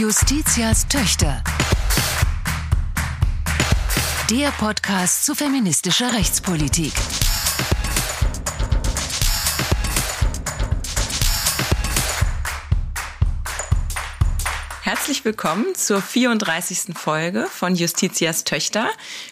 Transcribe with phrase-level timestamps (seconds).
[0.00, 1.44] Justitias Töchter.
[4.30, 6.94] Der Podcast zu feministischer Rechtspolitik.
[14.90, 16.96] Herzlich willkommen zur 34.
[16.96, 18.88] Folge von Justitias Töchter.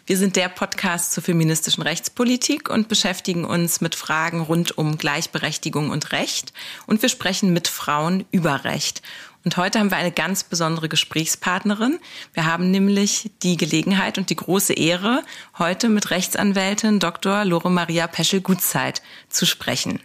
[0.07, 5.91] Wir sind der Podcast zur feministischen Rechtspolitik und beschäftigen uns mit Fragen rund um Gleichberechtigung
[5.91, 6.53] und Recht.
[6.87, 9.03] Und wir sprechen mit Frauen über Recht.
[9.45, 11.99] Und heute haben wir eine ganz besondere Gesprächspartnerin.
[12.35, 15.25] Wir haben nämlich die Gelegenheit und die große Ehre,
[15.59, 17.45] heute mit Rechtsanwältin Dr.
[17.45, 19.99] Lore Maria Peschel-Gutzeit zu sprechen.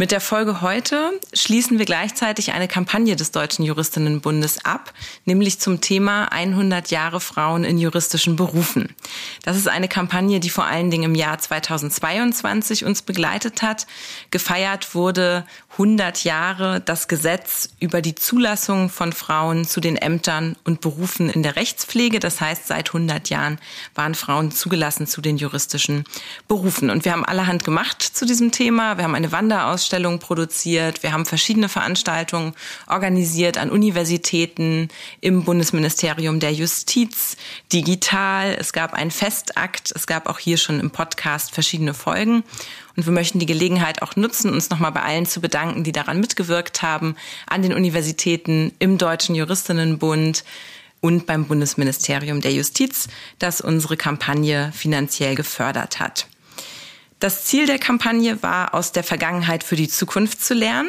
[0.00, 4.94] Mit der Folge heute schließen wir gleichzeitig eine Kampagne des Deutschen Juristinnenbundes ab,
[5.26, 8.96] nämlich zum Thema 100 Jahre Frauen in juristischen Berufen.
[9.42, 13.86] Das ist eine Kampagne, die vor allen Dingen im Jahr 2022 uns begleitet hat.
[14.30, 20.80] Gefeiert wurde 100 Jahre das Gesetz über die Zulassung von Frauen zu den Ämtern und
[20.80, 22.20] Berufen in der Rechtspflege.
[22.20, 23.58] Das heißt, seit 100 Jahren
[23.94, 26.04] waren Frauen zugelassen zu den juristischen
[26.48, 26.88] Berufen.
[26.88, 28.96] Und wir haben allerhand gemacht zu diesem Thema.
[28.96, 31.02] Wir haben eine Wanderausstellung Ausstellungen produziert.
[31.02, 32.54] Wir haben verschiedene Veranstaltungen
[32.86, 34.86] organisiert an Universitäten,
[35.20, 37.36] im Bundesministerium der Justiz,
[37.72, 38.56] digital.
[38.56, 39.90] Es gab einen Festakt.
[39.92, 42.44] Es gab auch hier schon im Podcast verschiedene Folgen.
[42.96, 46.20] Und wir möchten die Gelegenheit auch nutzen, uns nochmal bei allen zu bedanken, die daran
[46.20, 47.16] mitgewirkt haben,
[47.48, 50.44] an den Universitäten, im Deutschen Juristinnenbund,
[51.02, 56.28] und beim Bundesministerium der Justiz, das unsere Kampagne finanziell gefördert hat.
[57.20, 60.88] Das Ziel der Kampagne war, aus der Vergangenheit für die Zukunft zu lernen.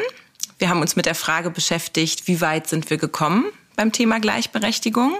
[0.60, 5.18] Wir haben uns mit der Frage beschäftigt, wie weit sind wir gekommen beim Thema Gleichberechtigung?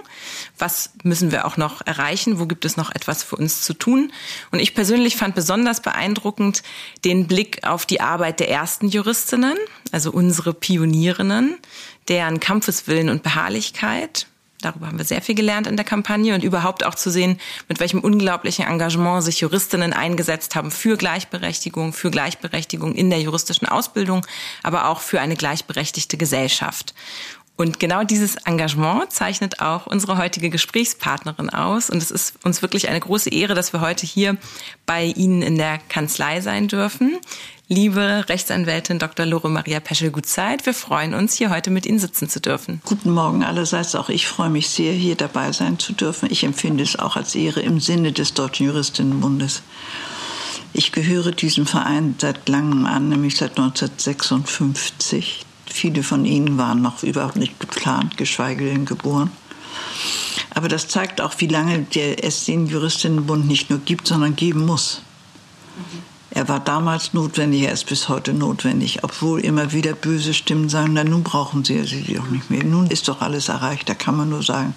[0.56, 2.38] Was müssen wir auch noch erreichen?
[2.38, 4.12] Wo gibt es noch etwas für uns zu tun?
[4.52, 6.62] Und ich persönlich fand besonders beeindruckend
[7.04, 9.56] den Blick auf die Arbeit der ersten Juristinnen,
[9.90, 11.58] also unsere Pionierinnen,
[12.08, 14.28] deren Kampfeswillen und Beharrlichkeit
[14.62, 17.80] Darüber haben wir sehr viel gelernt in der Kampagne und überhaupt auch zu sehen, mit
[17.80, 24.24] welchem unglaublichen Engagement sich Juristinnen eingesetzt haben für Gleichberechtigung, für Gleichberechtigung in der juristischen Ausbildung,
[24.62, 26.94] aber auch für eine gleichberechtigte Gesellschaft.
[27.56, 31.90] Und genau dieses Engagement zeichnet auch unsere heutige Gesprächspartnerin aus.
[31.90, 34.36] Und es ist uns wirklich eine große Ehre, dass wir heute hier
[34.86, 37.18] bei Ihnen in der Kanzlei sein dürfen.
[37.72, 39.24] Liebe Rechtsanwältin Dr.
[39.24, 42.82] Lore Maria Peschel-Gutzeit, wir freuen uns, hier heute mit Ihnen sitzen zu dürfen.
[42.84, 43.94] Guten Morgen allerseits.
[43.94, 46.30] Auch ich freue mich sehr, hier dabei sein zu dürfen.
[46.30, 49.62] Ich empfinde es auch als Ehre im Sinne des Deutschen Juristinnenbundes.
[50.74, 55.46] Ich gehöre diesem Verein seit langem an, nämlich seit 1956.
[55.64, 59.30] Viele von Ihnen waren noch überhaupt nicht geplant, geschweige denn geboren.
[60.50, 61.86] Aber das zeigt auch, wie lange
[62.20, 65.00] es den Juristinnenbund nicht nur gibt, sondern geben muss.
[65.78, 66.11] Mhm.
[66.34, 70.94] Er war damals notwendig, er ist bis heute notwendig, obwohl immer wieder böse Stimmen sagen,
[70.94, 72.64] na nun brauchen Sie sie doch nicht mehr.
[72.64, 73.88] Nun ist doch alles erreicht.
[73.88, 74.74] Da kann man nur sagen,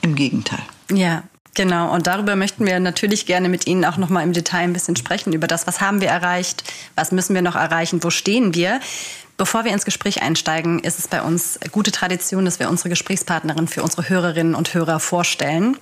[0.00, 0.62] im Gegenteil.
[0.90, 1.22] Ja,
[1.54, 4.96] Genau, und darüber möchten wir natürlich gerne mit Ihnen auch nochmal im Detail ein bisschen
[4.96, 6.64] sprechen, über das, was haben wir erreicht,
[6.94, 8.80] was müssen wir noch erreichen, wo stehen wir.
[9.36, 13.66] Bevor wir ins Gespräch einsteigen, ist es bei uns gute Tradition, dass wir unsere Gesprächspartnerin
[13.66, 15.76] für unsere Hörerinnen und Hörer vorstellen.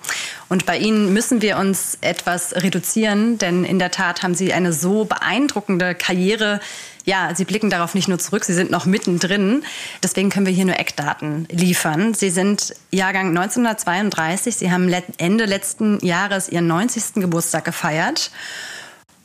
[0.48, 4.72] Und bei Ihnen müssen wir uns etwas reduzieren, denn in der Tat haben Sie eine
[4.72, 6.60] so beeindruckende Karriere.
[7.04, 9.62] Ja, Sie blicken darauf nicht nur zurück, Sie sind noch mittendrin.
[10.02, 12.14] Deswegen können wir hier nur Eckdaten liefern.
[12.14, 14.56] Sie sind Jahrgang 1932.
[14.56, 17.14] Sie haben Ende letzten Jahres Ihren 90.
[17.14, 18.30] Geburtstag gefeiert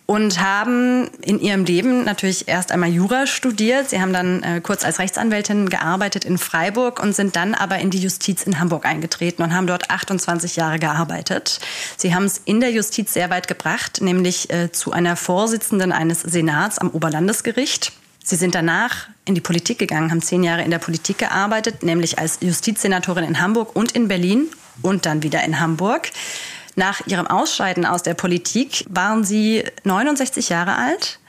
[0.07, 3.89] und haben in ihrem Leben natürlich erst einmal Jura studiert.
[3.89, 7.89] Sie haben dann äh, kurz als Rechtsanwältin gearbeitet in Freiburg und sind dann aber in
[7.89, 11.59] die Justiz in Hamburg eingetreten und haben dort 28 Jahre gearbeitet.
[11.97, 16.21] Sie haben es in der Justiz sehr weit gebracht, nämlich äh, zu einer Vorsitzenden eines
[16.21, 17.91] Senats am Oberlandesgericht.
[18.23, 22.19] Sie sind danach in die Politik gegangen, haben zehn Jahre in der Politik gearbeitet, nämlich
[22.19, 24.47] als Justizsenatorin in Hamburg und in Berlin
[24.81, 26.11] und dann wieder in Hamburg.
[26.75, 31.19] Nach ihrem Ausscheiden aus der Politik waren sie 69 Jahre alt.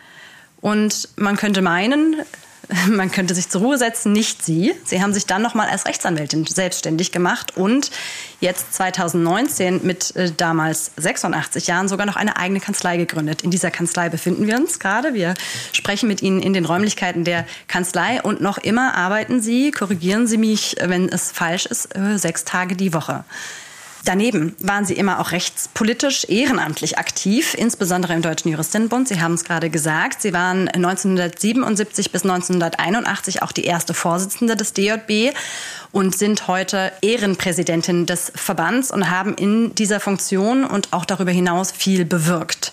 [0.61, 2.17] Und man könnte meinen,
[2.89, 4.75] man könnte sich zur Ruhe setzen, nicht sie.
[4.85, 7.93] Sie haben sich dann nochmal als Rechtsanwältin selbstständig gemacht und
[8.41, 13.43] jetzt 2019 mit äh, damals 86 Jahren sogar noch eine eigene Kanzlei gegründet.
[13.43, 15.15] In dieser Kanzlei befinden wir uns gerade.
[15.15, 15.35] Wir
[15.73, 20.39] sprechen mit Ihnen in den Räumlichkeiten der Kanzlei und noch immer arbeiten Sie, korrigieren Sie
[20.39, 23.25] mich, wenn es falsch ist, äh, sechs Tage die Woche.
[24.07, 29.09] Daneben waren Sie immer auch rechtspolitisch ehrenamtlich aktiv, insbesondere im Deutschen Juristinnenbund.
[29.09, 30.23] Sie haben es gerade gesagt.
[30.23, 35.35] Sie waren 1977 bis 1981 auch die erste Vorsitzende des DJB
[35.91, 41.73] und sind heute Ehrenpräsidentin des Verbands und haben in dieser Funktion und auch darüber hinaus
[41.73, 42.73] viel bewirkt.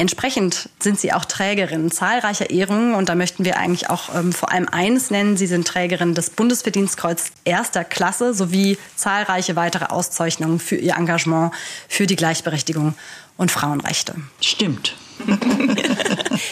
[0.00, 4.50] Entsprechend sind sie auch Trägerin zahlreicher Ehrungen und da möchten wir eigentlich auch ähm, vor
[4.50, 5.36] allem eines nennen.
[5.36, 11.52] Sie sind Trägerin des Bundesverdienstkreuz erster Klasse sowie zahlreiche weitere Auszeichnungen für ihr Engagement
[11.86, 12.94] für die Gleichberechtigung
[13.36, 14.14] und Frauenrechte.
[14.40, 14.96] Stimmt.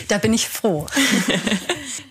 [0.09, 0.87] Da bin ich froh.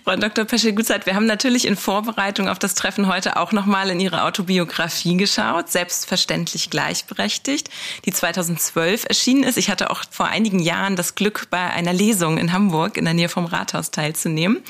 [0.08, 0.46] Frau Dr.
[0.46, 5.18] Peschel-Gutzeit, wir haben natürlich in Vorbereitung auf das Treffen heute auch nochmal in Ihre Autobiografie
[5.18, 7.70] geschaut, selbstverständlich gleichberechtigt,
[8.06, 9.58] die 2012 erschienen ist.
[9.58, 13.14] Ich hatte auch vor einigen Jahren das Glück, bei einer Lesung in Hamburg in der
[13.14, 14.64] Nähe vom Rathaus teilzunehmen.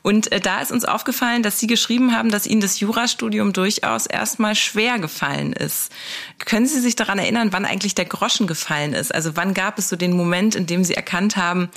[0.00, 4.06] Und äh, da ist uns aufgefallen, dass Sie geschrieben haben, dass Ihnen das Jurastudium durchaus
[4.06, 5.92] erstmal schwer gefallen ist.
[6.38, 9.14] Können Sie sich daran erinnern, wann eigentlich der Groschen gefallen ist?
[9.14, 11.68] Also wann gab es so den Moment, in dem Sie erkannt haben,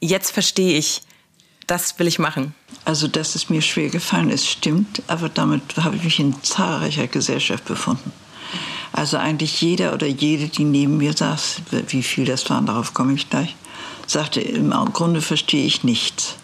[0.00, 1.02] jetzt verstehe ich,
[1.66, 2.54] das will ich machen?
[2.84, 7.06] Also, dass es mir schwer gefallen ist, stimmt, aber damit habe ich mich in zahlreicher
[7.06, 8.12] Gesellschaft befunden.
[8.92, 13.14] Also eigentlich jeder oder jede, die neben mir saß, wie viel das waren, darauf komme
[13.14, 13.56] ich gleich,
[14.06, 16.36] sagte, im Grunde verstehe ich nichts.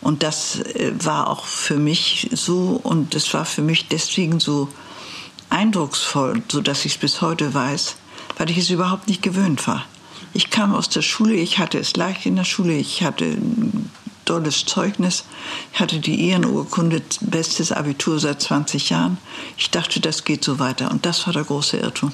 [0.00, 4.68] Und das äh, war auch für mich so und es war für mich deswegen so
[5.50, 7.96] eindrucksvoll, so dass ich es bis heute weiß,
[8.38, 9.84] weil ich es überhaupt nicht gewöhnt war.
[10.36, 13.38] Ich kam aus der Schule, ich hatte es leicht in der Schule, ich hatte
[14.26, 15.24] tolles Zeugnis.
[15.72, 19.16] Ich hatte die Ehrenurkunde, bestes Abitur seit 20 Jahren.
[19.56, 20.90] Ich dachte, das geht so weiter.
[20.90, 22.12] Und das war der große Irrtum.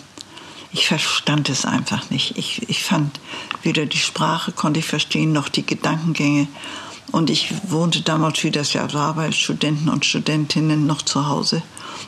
[0.70, 2.38] Ich verstand es einfach nicht.
[2.38, 3.18] Ich, ich fand
[3.64, 6.46] weder die Sprache konnte ich verstehen, noch die Gedankengänge.
[7.10, 11.60] Und ich wohnte damals, wie das ja war, bei Studenten und Studentinnen noch zu Hause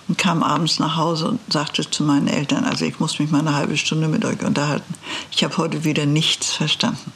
[0.09, 3.41] und kam abends nach Hause und sagte zu meinen Eltern, also ich muss mich mal
[3.41, 4.95] eine halbe Stunde mit euch unterhalten.
[5.31, 7.13] Ich habe heute wieder nichts verstanden.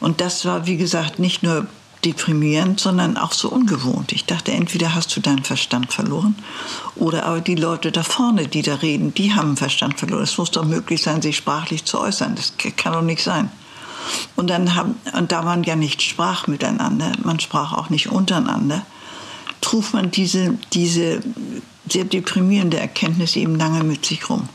[0.00, 1.66] Und das war, wie gesagt, nicht nur
[2.04, 4.12] deprimierend, sondern auch so ungewohnt.
[4.12, 6.34] Ich dachte, entweder hast du deinen Verstand verloren
[6.96, 10.22] oder aber die Leute da vorne, die da reden, die haben Verstand verloren.
[10.22, 12.34] Es muss doch möglich sein, sich sprachlich zu äußern.
[12.34, 13.50] Das kann doch nicht sein.
[14.36, 18.84] Und dann haben, und da man ja nicht sprach miteinander, man sprach auch nicht untereinander,
[19.64, 21.20] trug man diese, diese
[21.88, 24.46] sehr deprimierende Erkenntnis eben lange mit sich rum.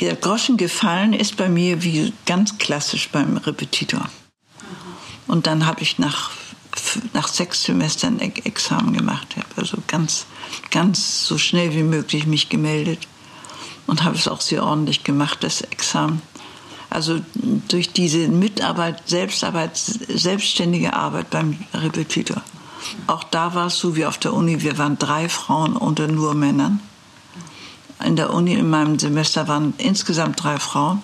[0.00, 4.06] Der Groschen gefallen ist bei mir wie ganz klassisch beim Repetitor.
[5.26, 6.30] Und dann habe ich nach,
[7.14, 9.28] nach sechs Semestern Examen gemacht.
[9.36, 10.26] Habe also ganz,
[10.70, 13.08] ganz so schnell wie möglich mich gemeldet
[13.86, 16.20] und habe es auch sehr ordentlich gemacht, das Examen.
[16.90, 17.20] Also
[17.68, 22.42] durch diese Mitarbeit, Selbstarbeit, selbstständige Arbeit beim Repetitor.
[23.06, 26.34] Auch da war es so wie auf der Uni, wir waren drei Frauen unter nur
[26.34, 26.80] Männern.
[28.04, 31.02] In der Uni in meinem Semester waren insgesamt drei Frauen.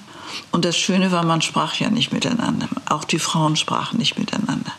[0.50, 2.68] Und das Schöne war, man sprach ja nicht miteinander.
[2.88, 4.72] Auch die Frauen sprachen nicht miteinander.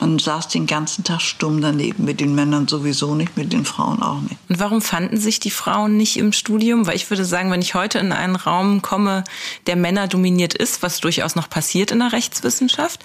[0.00, 4.02] Man saß den ganzen Tag stumm daneben, mit den Männern sowieso nicht, mit den Frauen
[4.02, 4.36] auch nicht.
[4.48, 6.86] Und warum fanden sich die Frauen nicht im Studium?
[6.86, 9.24] Weil ich würde sagen, wenn ich heute in einen Raum komme,
[9.66, 13.00] der Männer dominiert ist, was durchaus noch passiert in der Rechtswissenschaft,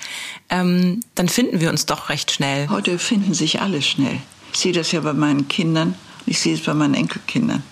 [0.50, 2.70] ähm, dann finden wir uns doch recht schnell.
[2.70, 4.20] Heute finden sich alle schnell.
[4.54, 5.96] Ich sehe das ja bei meinen Kindern,
[6.26, 7.64] ich sehe es bei meinen Enkelkindern.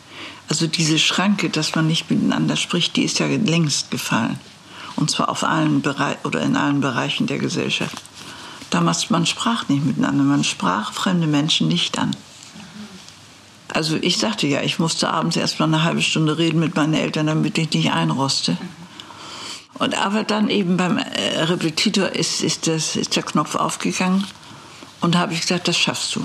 [0.50, 4.39] Also diese Schranke, dass man nicht miteinander spricht, die ist ja längst gefallen.
[4.97, 8.01] Und zwar auf allen Bereich oder in allen Bereichen der Gesellschaft.
[8.71, 12.15] Damals, man sprach nicht miteinander, man sprach fremde Menschen nicht an.
[13.68, 16.94] Also ich sagte ja, ich musste abends erst mal eine halbe Stunde reden mit meinen
[16.94, 18.57] Eltern, damit ich nicht einroste.
[19.75, 24.25] Und aber dann eben beim äh, Repetitor ist, ist, das, ist der Knopf aufgegangen
[25.01, 26.21] und habe ich gesagt, das schaffst du.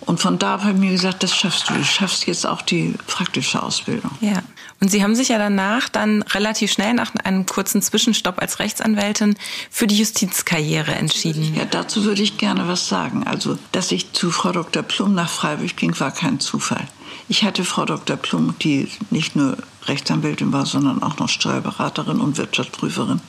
[0.00, 1.74] Und von da habe ich mir gesagt, das schaffst du.
[1.74, 4.10] Du schaffst jetzt auch die praktische Ausbildung.
[4.20, 4.42] Ja.
[4.80, 9.36] Und Sie haben sich ja danach dann relativ schnell nach einem kurzen Zwischenstopp als Rechtsanwältin
[9.70, 11.54] für die Justizkarriere entschieden.
[11.54, 13.26] Ja, dazu würde ich gerne was sagen.
[13.26, 14.82] Also, dass ich zu Frau Dr.
[14.82, 16.86] Plum nach Freiburg ging, war kein Zufall.
[17.28, 18.16] Ich hatte Frau Dr.
[18.16, 23.20] Plum, die nicht nur Rechtsanwältin war, sondern auch noch Steuerberaterin und Wirtschaftsprüferin.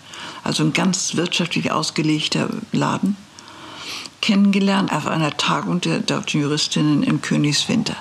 [0.43, 3.17] Also ein ganz wirtschaftlich ausgelegter Laden
[4.21, 7.95] kennengelernt auf einer Tagung der deutschen Juristinnen im Königswinter.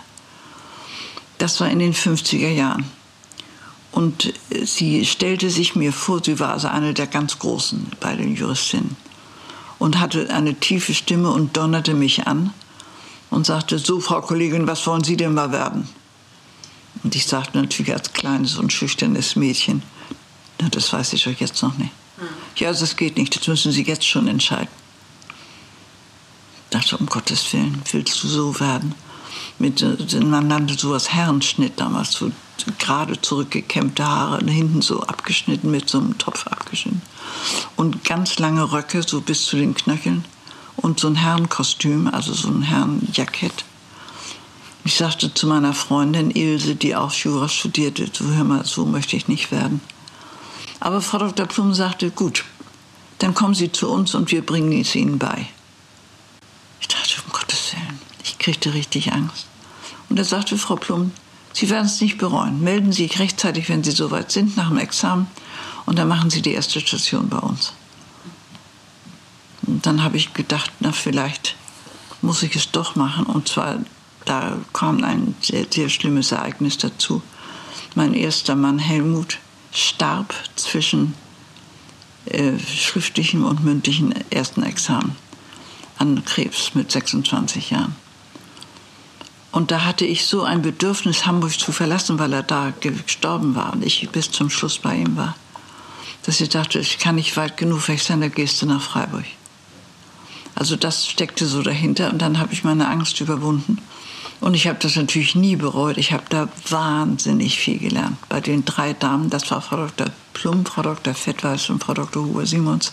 [1.38, 2.84] Das war in den 50er Jahren.
[3.92, 4.32] Und
[4.64, 8.96] sie stellte sich mir vor, sie war also eine der ganz Großen bei den Juristinnen
[9.78, 12.52] und hatte eine tiefe Stimme und donnerte mich an
[13.30, 15.88] und sagte, so Frau Kollegin, was wollen Sie denn mal werden?
[17.02, 19.82] Und ich sagte natürlich als kleines und schüchternes Mädchen,
[20.60, 21.92] na, das weiß ich doch jetzt noch nicht.
[22.18, 22.26] Hm.
[22.56, 24.68] Ja, also es geht nicht, das müssen Sie jetzt schon entscheiden
[26.70, 28.94] dachte, um Gottes Willen, willst du so werden?
[29.58, 32.30] Mit, äh, man nannte sowas Herrenschnitt damals, so
[32.78, 37.02] gerade zurückgekämmte Haare, hinten so abgeschnitten, mit so einem Topf abgeschnitten.
[37.76, 40.24] Und ganz lange Röcke, so bis zu den Knöcheln.
[40.76, 43.64] Und so ein Herrenkostüm, also so ein Herrenjackett.
[44.84, 49.16] Ich sagte zu meiner Freundin Ilse, die auch Jura studierte, so hör mal, so möchte
[49.16, 49.80] ich nicht werden.
[50.80, 51.46] Aber Frau Dr.
[51.46, 52.44] Plum sagte, gut,
[53.18, 55.48] dann kommen Sie zu uns und wir bringen es Ihnen bei.
[56.80, 59.46] Ich dachte, um Gottes Willen, ich kriegte richtig Angst.
[60.08, 61.12] Und da sagte Frau Plum,
[61.52, 62.62] Sie werden es nicht bereuen.
[62.62, 65.26] Melden Sie sich rechtzeitig, wenn Sie soweit sind, nach dem Examen.
[65.84, 67.74] Und dann machen Sie die erste Station bei uns.
[69.66, 71.56] Und dann habe ich gedacht, na vielleicht
[72.22, 73.26] muss ich es doch machen.
[73.26, 73.80] Und zwar,
[74.24, 77.20] da kam ein sehr, sehr schlimmes Ereignis dazu.
[77.96, 79.40] Mein erster Mann Helmut
[79.72, 81.12] starb zwischen
[82.24, 85.16] äh, schriftlichem und mündlichem ersten Examen
[85.98, 88.07] an Krebs mit 26 Jahren.
[89.58, 93.72] Und da hatte ich so ein Bedürfnis, Hamburg zu verlassen, weil er da gestorben war
[93.72, 95.34] und ich bis zum Schluss bei ihm war,
[96.22, 99.24] dass ich dachte, ich kann nicht weit genug weg sein, da gehst du nach Freiburg.
[100.54, 103.78] Also das steckte so dahinter und dann habe ich meine Angst überwunden.
[104.40, 105.98] Und ich habe das natürlich nie bereut.
[105.98, 108.16] Ich habe da wahnsinnig viel gelernt.
[108.28, 110.06] Bei den drei Damen, das war Frau Dr.
[110.34, 111.14] Plum, Frau Dr.
[111.14, 112.24] Fettweiß und Frau Dr.
[112.24, 112.92] Huber-Simons.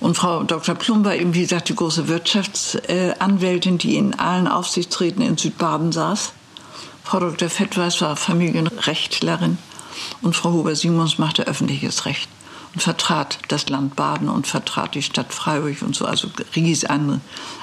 [0.00, 0.74] Und Frau Dr.
[0.74, 6.32] Plum war eben, wie gesagt, die große Wirtschaftsanwältin, die in allen Aufsichtsräten in Südbaden saß.
[7.02, 7.48] Frau Dr.
[7.48, 9.58] Fettweiß war Familienrechtlerin
[10.22, 12.28] und Frau Huber-Simons machte öffentliches Recht
[12.74, 16.04] und vertrat das Land Baden und vertrat die Stadt Freiburg und so.
[16.04, 17.20] Also ries eine,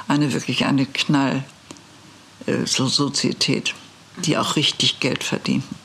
[0.07, 1.43] eine wirklich eine Knall
[2.47, 2.65] äh,
[4.25, 5.84] die auch richtig Geld verdienten.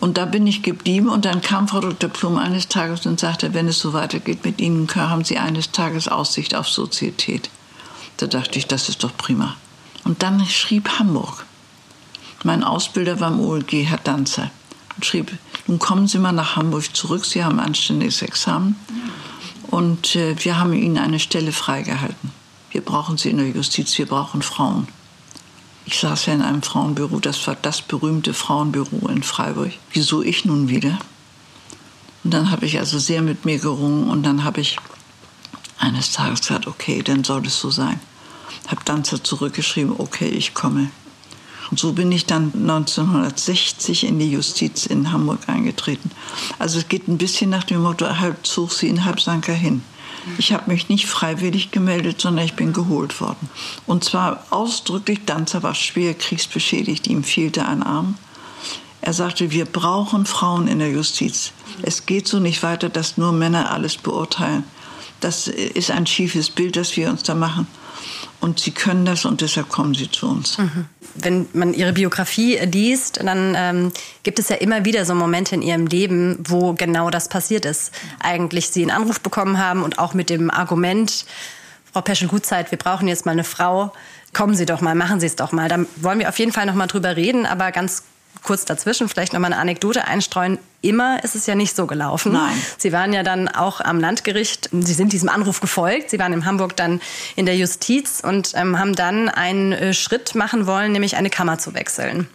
[0.00, 2.08] Und da bin ich geblieben und dann kam Frau Dr.
[2.08, 6.06] Plum eines Tages und sagte, wenn es so weitergeht mit Ihnen, haben Sie eines Tages
[6.06, 7.50] Aussicht auf Sozietät.
[8.18, 9.56] Da dachte ich, das ist doch prima.
[10.04, 11.44] Und dann schrieb Hamburg.
[12.44, 14.50] Mein Ausbilder war im OLG, Herr Danzer,
[14.94, 15.36] und schrieb,
[15.66, 18.76] nun kommen Sie mal nach Hamburg zurück, Sie haben ein anständiges Examen
[19.68, 22.30] und äh, wir haben Ihnen eine Stelle freigehalten.
[22.70, 24.86] Wir brauchen Sie in der Justiz, wir brauchen Frauen.
[25.90, 29.72] Ich saß ja in einem Frauenbüro, das war das berühmte Frauenbüro in Freiburg.
[29.90, 30.98] Wieso ich nun wieder?
[32.24, 34.76] Und dann habe ich also sehr mit mir gerungen und dann habe ich
[35.78, 37.98] eines Tages gesagt, okay, dann soll es so sein.
[38.66, 40.90] Habe dann zurückgeschrieben, okay, ich komme.
[41.70, 46.10] Und so bin ich dann 1960 in die Justiz in Hamburg eingetreten.
[46.58, 49.80] Also es geht ein bisschen nach dem Motto, halb zog sie in, halb sank hin.
[50.38, 53.48] Ich habe mich nicht freiwillig gemeldet, sondern ich bin geholt worden.
[53.86, 58.16] Und zwar ausdrücklich, Danzer war schwer kriegsbeschädigt, ihm fehlte ein Arm.
[59.00, 61.52] Er sagte, wir brauchen Frauen in der Justiz.
[61.82, 64.64] Es geht so nicht weiter, dass nur Männer alles beurteilen.
[65.20, 67.66] Das ist ein schiefes Bild, das wir uns da machen.
[68.40, 70.58] Und sie können das und deshalb kommen sie zu uns.
[70.58, 70.86] Mhm.
[71.14, 73.92] Wenn man ihre Biografie liest, dann ähm,
[74.22, 77.92] gibt es ja immer wieder so Momente in ihrem Leben, wo genau das passiert ist.
[78.20, 81.26] Eigentlich sie einen Anruf bekommen haben und auch mit dem Argument,
[81.92, 83.92] Frau Peschel-Gutzeit, wir brauchen jetzt mal eine Frau.
[84.32, 85.68] Kommen Sie doch mal, machen Sie es doch mal.
[85.68, 88.04] Da wollen wir auf jeden Fall noch mal drüber reden, aber ganz
[88.42, 90.58] kurz dazwischen vielleicht noch mal eine Anekdote einstreuen.
[90.80, 92.32] Immer ist es ja nicht so gelaufen.
[92.32, 92.54] Nein.
[92.76, 94.70] Sie waren ja dann auch am Landgericht.
[94.72, 96.10] Sie sind diesem Anruf gefolgt.
[96.10, 97.00] Sie waren in Hamburg dann
[97.34, 101.58] in der Justiz und ähm, haben dann einen äh, Schritt machen wollen, nämlich eine Kammer
[101.58, 102.28] zu wechseln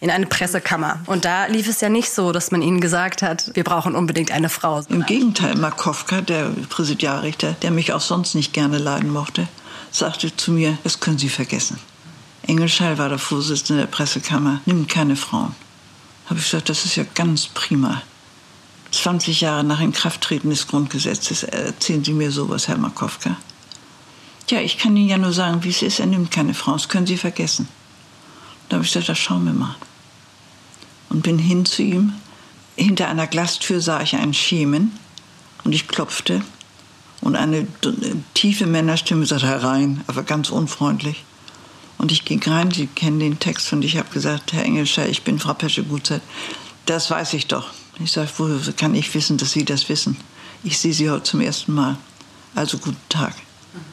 [0.00, 1.00] in eine Pressekammer.
[1.06, 4.30] Und da lief es ja nicht so, dass man ihnen gesagt hat, wir brauchen unbedingt
[4.30, 4.80] eine Frau.
[4.88, 9.48] Im Gegenteil, Markowka, der Präsidialrichter, der mich auch sonst nicht gerne leiden mochte,
[9.90, 11.78] sagte zu mir, das können Sie vergessen.
[12.46, 15.54] Engelschall war der Vorsitzende der Pressekammer, nimmt keine Frauen.
[16.26, 18.02] Habe ich gesagt, das ist ja ganz prima.
[18.92, 23.36] 20 Jahre nach Inkrafttreten des Grundgesetzes erzählen Sie mir sowas, Herr Markowka.
[24.48, 25.98] Ja, ich kann Ihnen ja nur sagen, wie es ist.
[25.98, 26.78] Er nimmt keine Frauen.
[26.78, 27.68] Das können Sie vergessen.
[28.68, 29.74] Da habe ich gesagt, das schauen wir mal.
[31.08, 32.12] Und bin hin zu ihm.
[32.76, 34.92] Hinter einer Glastür sah ich einen Schemen
[35.64, 36.42] und ich klopfte.
[37.22, 37.66] Und eine
[38.34, 41.24] tiefe Männerstimme sagte herein, aber ganz unfreundlich.
[41.98, 45.22] Und ich ging rein, Sie kennen den Text, und ich habe gesagt, Herr Engelscher, ich
[45.22, 46.22] bin Frau Pesche-Gutzeit.
[46.84, 47.70] Das weiß ich doch.
[47.98, 50.16] Ich sage, woher kann ich wissen, dass Sie das wissen?
[50.62, 51.96] Ich sehe Sie heute zum ersten Mal.
[52.54, 53.34] Also guten Tag.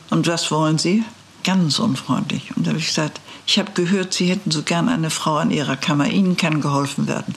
[0.10, 1.04] Und was wollen Sie?
[1.44, 2.56] Ganz unfreundlich.
[2.56, 5.52] Und da habe ich gesagt, ich habe gehört, Sie hätten so gern eine Frau an
[5.52, 6.08] Ihrer Kammer.
[6.10, 7.36] Ihnen kann geholfen werden.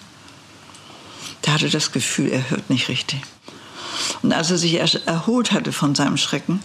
[1.45, 3.21] Der hatte das Gefühl, er hört nicht richtig.
[4.23, 4.75] Und als er sich
[5.07, 6.61] erholt hatte von seinem Schrecken,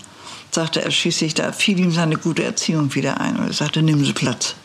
[0.52, 3.38] sagte er schließlich, da fiel ihm seine gute Erziehung wieder ein.
[3.38, 4.56] Und er sagte, nimm Sie Platz.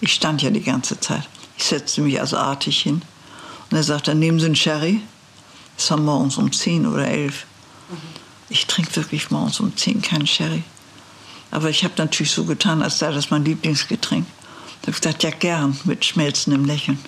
[0.00, 1.28] Ich stand ja die ganze Zeit.
[1.56, 3.02] Ich setzte mich also artig hin.
[3.70, 5.00] Und er sagte, nehmen Sie einen Sherry.
[5.78, 7.46] Es war morgens um zehn oder elf.
[8.48, 10.62] Ich trinke wirklich morgens um zehn keinen Sherry.
[11.50, 14.26] Aber ich habe natürlich so getan, als sei das mein Lieblingsgetränk.
[14.82, 16.98] Da habe ich gesagt, ja gern, mit schmelzendem Lächeln.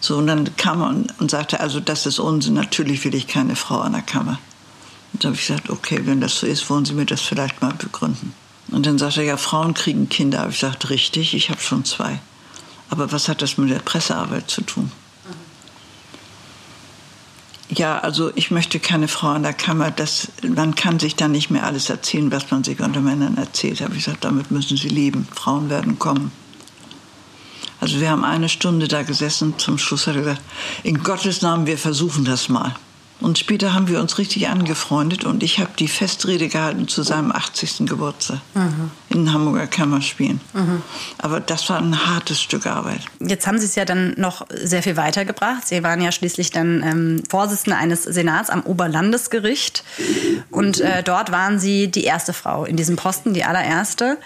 [0.00, 3.56] So, und dann kam er und sagte, also das ist Unsinn, natürlich will ich keine
[3.56, 4.38] Frau an der Kammer.
[5.12, 7.62] Und da habe ich gesagt, okay, wenn das so ist, wollen Sie mir das vielleicht
[7.62, 8.34] mal begründen.
[8.70, 10.40] Und dann sagte er, ja, Frauen kriegen Kinder.
[10.40, 12.20] Habe ich gesagt, richtig, ich habe schon zwei.
[12.90, 14.92] Aber was hat das mit der Pressearbeit zu tun?
[17.70, 19.90] Ja, also ich möchte keine Frau in der Kammer.
[19.90, 23.82] Das, man kann sich da nicht mehr alles erzählen, was man sich unter Männern erzählt.
[23.82, 25.28] Habe ich gesagt, damit müssen sie leben.
[25.34, 26.32] Frauen werden kommen.
[27.80, 29.58] Also wir haben eine Stunde da gesessen.
[29.58, 30.42] Zum Schluss hat er gesagt,
[30.82, 32.74] in Gottes Namen, wir versuchen das mal.
[33.20, 37.32] Und später haben wir uns richtig angefreundet und ich habe die Festrede gehalten zu seinem
[37.32, 37.86] 80.
[37.86, 38.90] Geburtstag mhm.
[39.08, 40.40] in den Hamburger Kammerspielen.
[40.52, 40.82] Mhm.
[41.18, 43.00] Aber das war ein hartes Stück Arbeit.
[43.18, 45.66] Jetzt haben Sie es ja dann noch sehr viel weitergebracht.
[45.66, 49.82] Sie waren ja schließlich dann ähm, Vorsitzende eines Senats am Oberlandesgericht
[50.50, 54.18] und äh, dort waren Sie die erste Frau in diesem Posten, die allererste.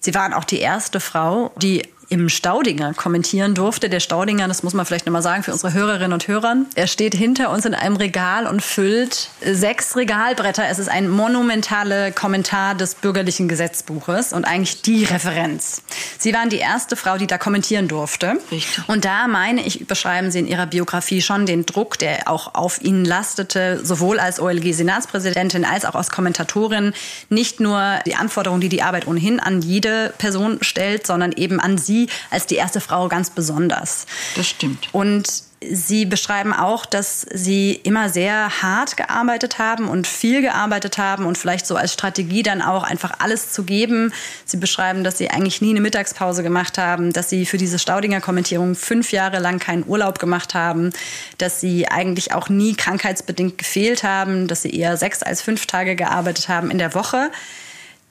[0.00, 3.88] Sie waren auch die erste Frau, die im Staudinger kommentieren durfte.
[3.88, 7.14] Der Staudinger, das muss man vielleicht nochmal sagen für unsere Hörerinnen und Hörer, er steht
[7.14, 10.64] hinter uns in einem Regal und füllt sechs Regalbretter.
[10.68, 15.82] Es ist ein monumentaler Kommentar des bürgerlichen Gesetzbuches und eigentlich die Referenz.
[16.18, 18.38] Sie waren die erste Frau, die da kommentieren durfte.
[18.52, 18.82] Richtig.
[18.86, 22.80] Und da meine ich, beschreiben Sie in Ihrer Biografie schon den Druck, der auch auf
[22.82, 26.92] Ihnen lastete, sowohl als OLG-Senatspräsidentin als auch als Kommentatorin.
[27.30, 31.78] Nicht nur die Anforderungen, die die Arbeit ohnehin an jede Person stellt, sondern eben an
[31.78, 34.06] Sie Sie als die erste Frau ganz besonders.
[34.34, 34.88] Das stimmt.
[34.92, 41.24] Und Sie beschreiben auch, dass Sie immer sehr hart gearbeitet haben und viel gearbeitet haben
[41.24, 44.12] und vielleicht so als Strategie dann auch einfach alles zu geben.
[44.44, 48.20] Sie beschreiben, dass Sie eigentlich nie eine Mittagspause gemacht haben, dass Sie für diese Staudinger
[48.20, 50.90] Kommentierung fünf Jahre lang keinen Urlaub gemacht haben,
[51.38, 55.96] dass Sie eigentlich auch nie krankheitsbedingt gefehlt haben, dass Sie eher sechs als fünf Tage
[55.96, 57.30] gearbeitet haben in der Woche.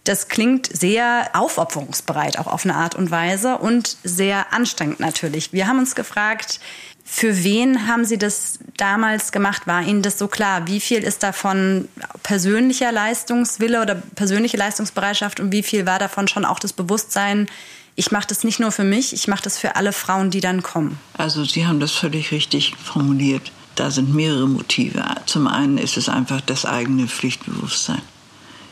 [0.05, 5.51] Das klingt sehr aufopferungsbereit, auch auf eine Art und Weise und sehr anstrengend natürlich.
[5.51, 6.59] Wir haben uns gefragt,
[7.03, 9.67] für wen haben Sie das damals gemacht?
[9.67, 10.67] War Ihnen das so klar?
[10.67, 11.87] Wie viel ist davon
[12.23, 17.47] persönlicher Leistungswille oder persönliche Leistungsbereitschaft und wie viel war davon schon auch das Bewusstsein,
[17.95, 20.61] ich mache das nicht nur für mich, ich mache das für alle Frauen, die dann
[20.61, 20.99] kommen?
[21.13, 23.51] Also Sie haben das völlig richtig formuliert.
[23.75, 25.03] Da sind mehrere Motive.
[25.25, 28.01] Zum einen ist es einfach das eigene Pflichtbewusstsein.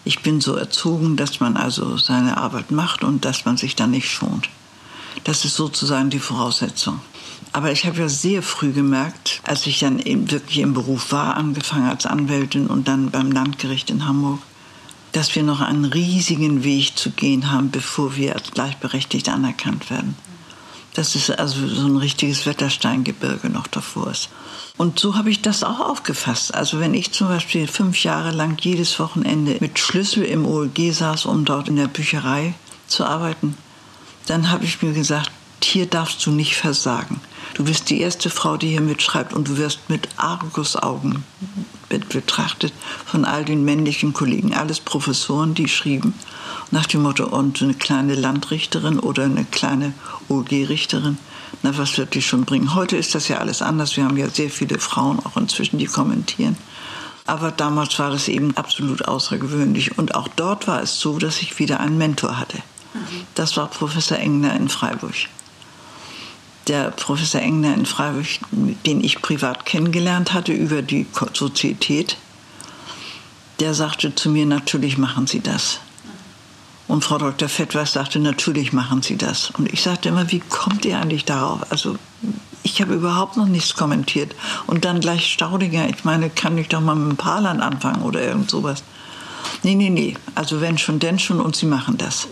[0.05, 3.91] Ich bin so erzogen, dass man also seine Arbeit macht und dass man sich dann
[3.91, 4.49] nicht schont.
[5.23, 6.99] Das ist sozusagen die Voraussetzung.
[7.53, 11.37] Aber ich habe ja sehr früh gemerkt, als ich dann eben wirklich im Beruf war,
[11.37, 14.39] angefangen als Anwältin und dann beim Landgericht in Hamburg,
[15.11, 20.15] dass wir noch einen riesigen Weg zu gehen haben, bevor wir als gleichberechtigt anerkannt werden.
[20.93, 24.29] Dass es also so ein richtiges Wettersteingebirge noch davor ist.
[24.77, 26.53] Und so habe ich das auch aufgefasst.
[26.53, 31.25] Also wenn ich zum Beispiel fünf Jahre lang jedes Wochenende mit Schlüssel im OLG saß,
[31.25, 32.53] um dort in der Bücherei
[32.87, 33.57] zu arbeiten,
[34.27, 35.31] dann habe ich mir gesagt,
[35.63, 37.21] hier darfst du nicht versagen.
[37.53, 41.23] Du bist die erste Frau, die hier mitschreibt und du wirst mit Argusaugen
[42.09, 42.73] betrachtet
[43.05, 46.13] von all den männlichen Kollegen, alles Professoren, die schrieben
[46.73, 49.93] nach dem Motto, und eine kleine Landrichterin oder eine kleine
[50.27, 51.17] OG-Richterin,
[51.61, 52.73] na, was wird die schon bringen?
[52.73, 53.95] Heute ist das ja alles anders.
[53.95, 56.57] Wir haben ja sehr viele Frauen auch inzwischen, die kommentieren.
[57.25, 59.97] Aber damals war das eben absolut außergewöhnlich.
[59.97, 62.57] Und auch dort war es so, dass ich wieder einen Mentor hatte.
[63.35, 65.13] Das war Professor Engner in Freiburg.
[66.67, 72.17] Der Professor Engner in Freiburg, den ich privat kennengelernt hatte über die Sozietät,
[73.59, 75.79] der sagte zu mir, natürlich machen Sie das.
[76.87, 77.47] Und Frau Dr.
[77.47, 79.51] Fettweiß sagte, natürlich machen Sie das.
[79.51, 81.59] Und ich sagte immer, wie kommt ihr eigentlich darauf?
[81.71, 81.95] Also
[82.61, 84.35] ich habe überhaupt noch nichts kommentiert.
[84.67, 88.21] Und dann gleich Staudinger, ich meine, kann ich doch mal mit dem Paarland anfangen oder
[88.21, 88.83] irgend sowas.
[89.63, 90.15] Nee, nee, nee.
[90.35, 92.27] Also wenn schon, denn schon und Sie machen das.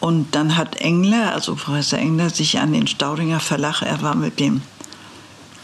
[0.00, 4.38] Und dann hat Engler, also Professor Engler, sich an den Staudinger Verlag, er war mit
[4.38, 4.62] dem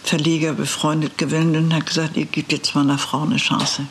[0.02, 3.86] Verleger befreundet, gewendet und hat gesagt, ihr gebt jetzt meiner Frau eine Chance.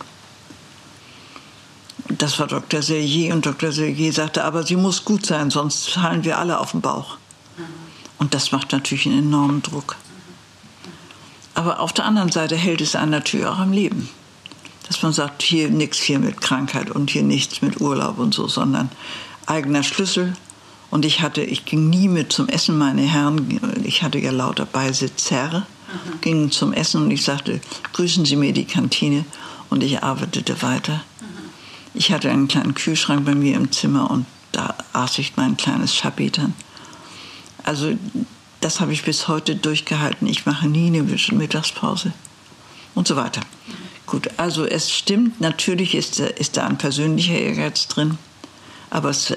[2.17, 2.82] Das war Dr.
[2.82, 3.71] Sellier und Dr.
[3.71, 7.17] Sellier sagte, aber sie muss gut sein, sonst fallen wir alle auf den Bauch.
[8.19, 9.95] Und das macht natürlich einen enormen Druck.
[11.56, 14.10] Aber auf der anderen Seite hält es einen natürlich auch am Leben.
[14.88, 18.47] Dass man sagt, hier nichts hier mit Krankheit und hier nichts mit Urlaub und so,
[18.47, 18.89] sondern
[19.45, 20.34] eigener Schlüssel.
[20.89, 24.65] Und ich hatte, ich ging nie mit zum Essen, meine Herren, ich hatte ja lauter
[24.65, 25.65] Beisitzer,
[26.21, 27.62] gingen zum Essen und ich sagte,
[27.93, 29.26] grüßen Sie mir die Kantine
[29.69, 31.02] und ich arbeitete weiter.
[31.93, 35.95] Ich hatte einen kleinen Kühlschrank bei mir im Zimmer und da aß ich mein kleines
[35.95, 36.53] Schabetern.
[37.63, 37.93] Also
[38.62, 40.27] das habe ich bis heute durchgehalten.
[40.27, 42.13] Ich mache nie eine Mittagspause
[42.95, 43.41] und so weiter.
[44.06, 48.17] Gut, also es stimmt, natürlich ist, ist da ein persönlicher Ehrgeiz drin,
[48.89, 49.34] aber es,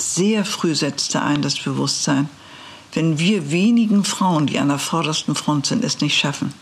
[0.00, 2.28] sehr früh setzte ein das Bewusstsein,
[2.92, 6.52] wenn wir wenigen Frauen, die an der vordersten Front sind, es nicht schaffen,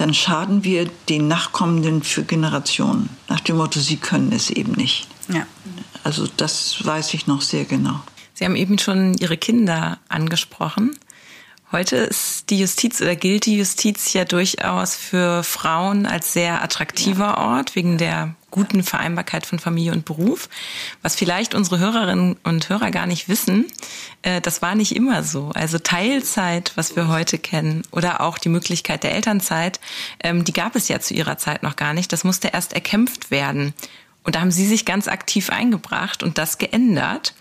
[0.00, 3.10] dann schaden wir den Nachkommenden für Generationen.
[3.28, 5.06] Nach dem Motto, sie können es eben nicht.
[5.28, 5.46] Ja.
[6.02, 8.00] Also das weiß ich noch sehr genau.
[8.32, 10.96] Sie haben eben schon Ihre Kinder angesprochen.
[11.70, 17.36] Heute ist die Justiz oder gilt die Justiz ja durchaus für Frauen als sehr attraktiver
[17.36, 20.48] Ort wegen der guten Vereinbarkeit von Familie und Beruf.
[21.02, 23.66] Was vielleicht unsere Hörerinnen und Hörer gar nicht wissen,
[24.22, 25.50] äh, das war nicht immer so.
[25.54, 29.80] Also Teilzeit, was wir heute kennen, oder auch die Möglichkeit der Elternzeit,
[30.22, 32.12] ähm, die gab es ja zu ihrer Zeit noch gar nicht.
[32.12, 33.74] Das musste erst erkämpft werden.
[34.22, 37.34] Und da haben Sie sich ganz aktiv eingebracht und das geändert.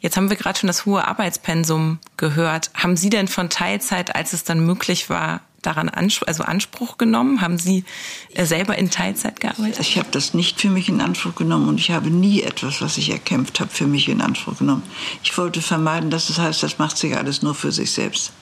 [0.00, 2.70] Jetzt haben wir gerade schon das hohe Arbeitspensum gehört.
[2.74, 7.40] Haben Sie denn von Teilzeit, als es dann möglich war, daran Anspruch, also Anspruch genommen?
[7.40, 7.84] Haben Sie
[8.34, 9.80] äh, selber in Teilzeit gearbeitet?
[9.80, 12.98] Ich habe das nicht für mich in Anspruch genommen und ich habe nie etwas, was
[12.98, 14.82] ich erkämpft habe, für mich in Anspruch genommen.
[15.22, 18.32] Ich wollte vermeiden, dass es heißt, das macht sich alles nur für sich selbst.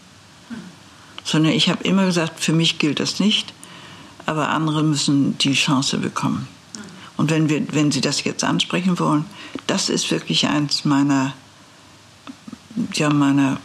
[1.25, 3.53] Sondern ich habe immer gesagt, für mich gilt das nicht,
[4.27, 6.49] aber andere müssen die Chance bekommen.
[7.17, 9.27] Und wenn, wir, wenn Sie das jetzt ansprechen wollen,
[9.67, 11.35] das ist wirklich eins meiner
[12.95, 13.59] ja, meiner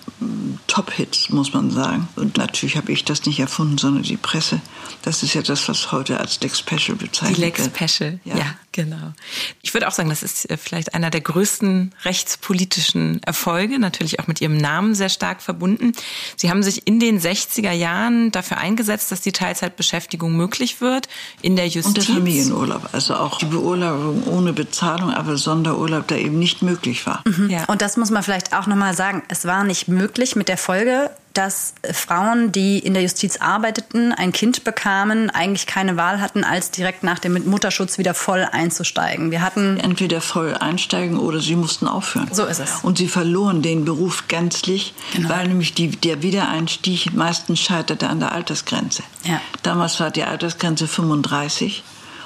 [0.67, 2.07] Top-Hits, muss man sagen.
[2.15, 4.61] Und natürlich habe ich das nicht erfunden, sondern die Presse.
[5.03, 7.57] Das ist ja das, was heute als Lex Special bezeichnet wird.
[7.57, 8.37] Die Lex Special, ja.
[8.37, 8.45] ja.
[8.71, 9.13] genau.
[9.61, 14.27] Ich würde auch sagen, das ist äh, vielleicht einer der größten rechtspolitischen Erfolge, natürlich auch
[14.27, 15.91] mit Ihrem Namen sehr stark verbunden.
[16.37, 21.09] Sie haben sich in den 60er Jahren dafür eingesetzt, dass die Teilzeitbeschäftigung möglich wird
[21.41, 21.85] in der Justiz.
[21.87, 27.05] Und der Familienurlaub, also auch die Beurlaubung ohne Bezahlung, aber Sonderurlaub, der eben nicht möglich
[27.05, 27.21] war.
[27.25, 27.49] Mhm.
[27.49, 27.65] Ja.
[27.65, 29.23] Und das muss man vielleicht auch nochmal sagen.
[29.27, 30.04] Es war nicht möglich
[30.35, 35.97] mit der Folge, dass Frauen, die in der Justiz arbeiteten, ein Kind bekamen, eigentlich keine
[35.97, 39.31] Wahl hatten, als direkt nach dem Mutterschutz wieder voll einzusteigen.
[39.31, 42.29] Wir hatten entweder voll einsteigen oder sie mussten aufhören.
[42.31, 42.79] So ist es.
[42.83, 45.29] Und sie verloren den Beruf gänzlich, genau.
[45.29, 49.03] weil nämlich die, der Wiedereinstieg meistens scheiterte an der Altersgrenze.
[49.23, 49.41] Ja.
[49.63, 51.83] Damals war die Altersgrenze 35.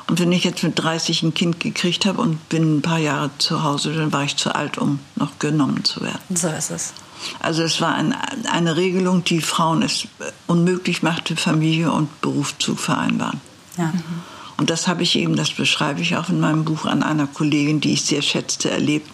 [0.07, 3.29] Und wenn ich jetzt mit 30 ein Kind gekriegt habe und bin ein paar Jahre
[3.37, 6.19] zu Hause, dann war ich zu alt, um noch genommen zu werden.
[6.35, 6.93] So ist es.
[7.39, 8.15] Also es war ein,
[8.51, 10.07] eine Regelung, die Frauen es
[10.47, 13.41] unmöglich machte, Familie und Beruf zu vereinbaren.
[13.77, 13.93] Ja.
[14.57, 17.79] Und das habe ich eben, das beschreibe ich auch in meinem Buch, an einer Kollegin,
[17.81, 19.09] die ich sehr schätzte, erlebt.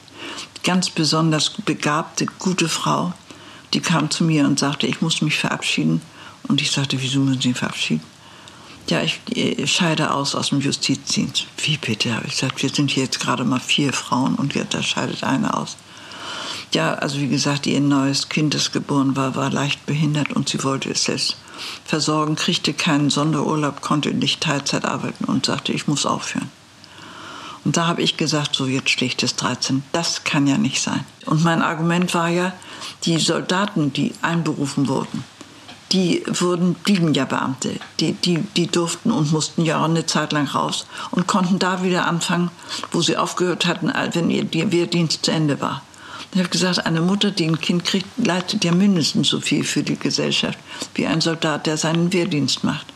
[0.64, 3.14] Ganz besonders begabte, gute Frau,
[3.74, 6.02] die kam zu mir und sagte, ich muss mich verabschieden.
[6.48, 8.02] Und ich sagte, wieso müssen Sie verabschieden?
[8.88, 11.48] Ja, ich, ich scheide aus aus dem Justizdienst.
[11.58, 12.16] Wie bitte?
[12.16, 15.56] Habe ich gesagt, wir sind hier jetzt gerade mal vier Frauen und da scheidet eine
[15.56, 15.76] aus.
[16.74, 20.64] Ja, also wie gesagt, ihr neues Kind, das geboren war, war leicht behindert und sie
[20.64, 21.38] wollte es selbst
[21.86, 26.50] versorgen, kriegte keinen Sonderurlaub, konnte nicht Teilzeit arbeiten und sagte, ich muss aufhören.
[27.64, 29.84] Und da habe ich gesagt, so jetzt schlägt es 13.
[29.92, 31.04] Das kann ja nicht sein.
[31.26, 32.54] Und mein Argument war ja,
[33.06, 35.24] die Soldaten, die einberufen wurden,
[35.92, 37.80] die wurden, blieben ja Beamte.
[38.00, 41.84] Die, die, die durften und mussten ja auch eine Zeit lang raus und konnten da
[41.84, 42.52] wieder anfangen,
[42.92, 45.82] wo sie aufgehört hatten, wenn ihr Wehrdienst zu Ende war.
[46.36, 49.84] Ich habe gesagt, eine Mutter, die ein Kind kriegt, leistet ja mindestens so viel für
[49.84, 50.60] die Gesellschaft
[50.94, 52.88] wie ein Soldat, der seinen Wehrdienst macht.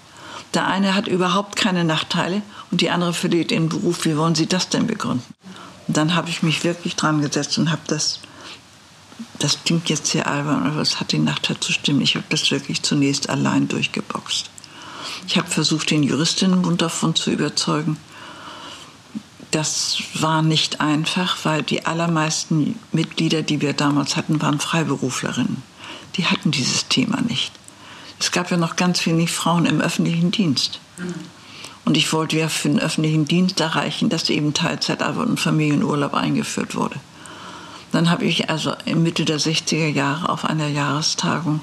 [0.54, 4.04] Der eine hat überhaupt keine Nachteile und die andere verliert ihren Beruf.
[4.04, 5.24] Wie wollen Sie das denn begründen?
[5.88, 8.20] Und dann habe ich mich wirklich dran gesetzt und habe das,
[9.40, 12.02] das klingt jetzt sehr albern, aber es hat den Nachteil zu stimmen.
[12.02, 14.50] Ich habe das wirklich zunächst allein durchgeboxt.
[15.28, 17.96] Ich habe versucht, den Juristinnenbund davon zu überzeugen.
[19.52, 25.64] Das war nicht einfach, weil die allermeisten Mitglieder, die wir damals hatten, waren Freiberuflerinnen.
[26.16, 27.52] Die hatten dieses Thema nicht.
[28.20, 30.80] Es gab ja noch ganz wenig Frauen im öffentlichen Dienst.
[31.86, 36.76] Und ich wollte ja für den öffentlichen Dienst erreichen, dass eben Teilzeitarbeit und Familienurlaub eingeführt
[36.76, 37.00] wurde.
[37.92, 41.62] Dann habe ich also in Mitte der 60er Jahre auf einer Jahrestagung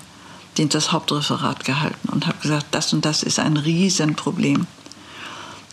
[0.56, 4.66] das Hauptreferat gehalten und habe gesagt, das und das ist ein Riesenproblem.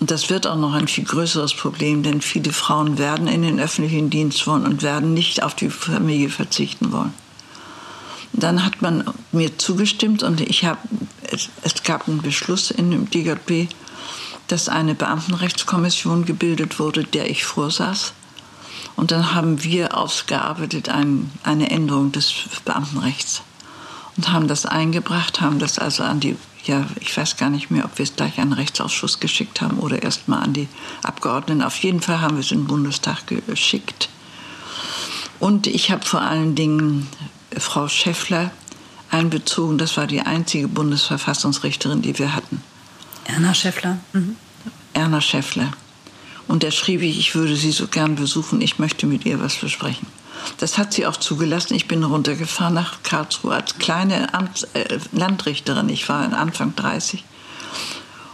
[0.04, 3.58] Und das wird auch noch ein viel größeres Problem, denn viele Frauen werden in den
[3.58, 7.14] öffentlichen Dienst wollen und werden nicht auf die Familie verzichten wollen.
[8.34, 10.80] Dann hat man mir zugestimmt und ich habe,
[11.32, 13.74] es, es gab einen Beschluss in dem DJB,
[14.50, 18.12] dass eine Beamtenrechtskommission gebildet wurde, der ich vorsaß.
[18.98, 22.34] Und dann haben wir ausgearbeitet ein, eine Änderung des
[22.66, 23.42] Beamtenrechts
[24.18, 27.86] und haben das eingebracht, haben das also an die ja, ich weiß gar nicht mehr,
[27.86, 30.68] ob wir es gleich an den Rechtsausschuss geschickt haben oder erst mal an die
[31.04, 31.62] Abgeordneten.
[31.62, 34.10] Auf jeden Fall haben wir es in den Bundestag geschickt.
[35.40, 37.08] Und ich habe vor allen Dingen
[37.58, 38.52] Frau Schäffler
[39.12, 39.78] einbezogen.
[39.78, 42.62] Das war die einzige Bundesverfassungsrichterin, die wir hatten.
[43.26, 44.00] Erna Schäffler.
[44.14, 44.38] Mhm.
[44.94, 45.72] Erna Schäffler.
[46.48, 49.56] Und da schrieb ich, ich würde sie so gern besuchen, ich möchte mit ihr was
[49.56, 50.08] besprechen.
[50.58, 51.76] Das hat sie auch zugelassen.
[51.76, 55.90] Ich bin runtergefahren nach Karlsruhe als kleine Amts äh, Landrichterin.
[55.90, 57.24] Ich war Anfang 30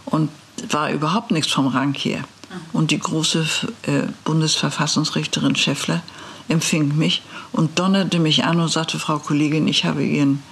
[0.06, 0.30] und
[0.68, 2.24] war überhaupt nichts vom Rang her.
[2.72, 3.46] Und die große
[3.82, 6.02] äh, Bundesverfassungsrichterin Schäffler
[6.48, 10.42] empfing mich und donnerte mich an und sagte, Frau Kollegin, ich habe Ihren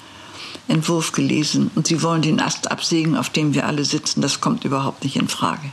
[0.69, 4.21] Entwurf gelesen und Sie wollen den Ast absägen, auf dem wir alle sitzen.
[4.21, 5.73] Das kommt überhaupt nicht in Frage.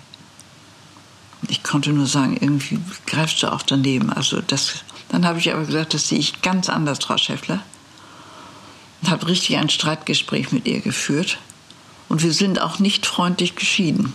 [1.47, 4.11] Ich konnte nur sagen, irgendwie greifst du auch daneben.
[4.11, 7.61] Also das, dann habe ich aber gesagt, das sehe ich ganz anders, Frau Schäffler.
[9.01, 11.37] Und habe richtig ein Streitgespräch mit ihr geführt.
[12.09, 14.13] Und wir sind auch nicht freundlich geschieden.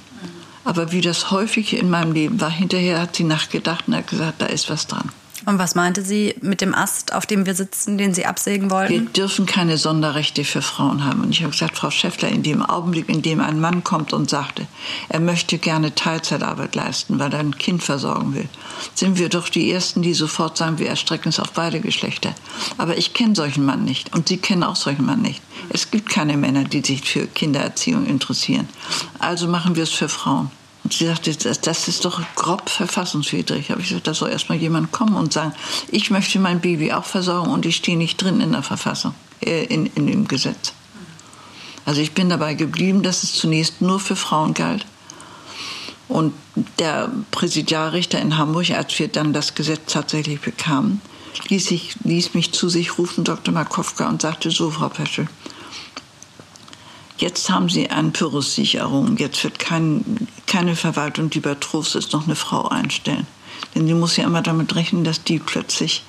[0.65, 4.43] Aber wie das häufig in meinem Leben war, hinterher hat sie nachgedacht und hat gesagt,
[4.43, 5.11] da ist was dran.
[5.47, 8.93] Und was meinte sie mit dem Ast, auf dem wir sitzen, den Sie absägen wollten?
[8.93, 11.23] Wir dürfen keine Sonderrechte für Frauen haben.
[11.23, 14.29] Und ich habe gesagt, Frau Schäffler, in dem Augenblick, in dem ein Mann kommt und
[14.29, 14.67] sagte,
[15.09, 18.49] er möchte gerne Teilzeitarbeit leisten, weil er ein Kind versorgen will,
[18.95, 22.35] sind wir doch die Ersten, die sofort sagen, wir erstrecken es auf beide Geschlechter.
[22.77, 24.15] Aber ich kenne solchen Mann nicht.
[24.15, 25.41] Und Sie kennen auch solchen Mann nicht.
[25.71, 28.69] Es gibt keine Männer, die sich für Kindererziehung interessieren.
[29.19, 30.51] Also machen wir es für Frauen.
[30.83, 33.71] Und sie sagte, das, ist doch grob verfassungswidrig.
[33.71, 35.53] Habe ich gesagt, da soll erst mal jemand kommen und sagen,
[35.89, 39.65] ich möchte mein Baby auch versorgen und ich stehe nicht drin in der Verfassung, äh,
[39.65, 40.73] in, in dem Gesetz.
[41.85, 44.87] Also ich bin dabei geblieben, dass es zunächst nur für Frauen galt.
[46.09, 46.35] Und
[46.79, 51.01] der Präsidialrichter in Hamburg, als wir dann das Gesetz tatsächlich bekamen,
[51.49, 53.55] ließ, ich, ließ mich zu sich rufen, Dr.
[53.55, 55.29] Markowka, und sagte so, Frau Peschel,
[57.21, 59.19] Jetzt haben Sie eine Pyrrhussicherung.
[59.19, 63.27] Jetzt wird kein, keine Verwaltung, die bei Trost ist, noch eine Frau einstellen.
[63.75, 66.03] Denn sie muss ja immer damit rechnen, dass die plötzlich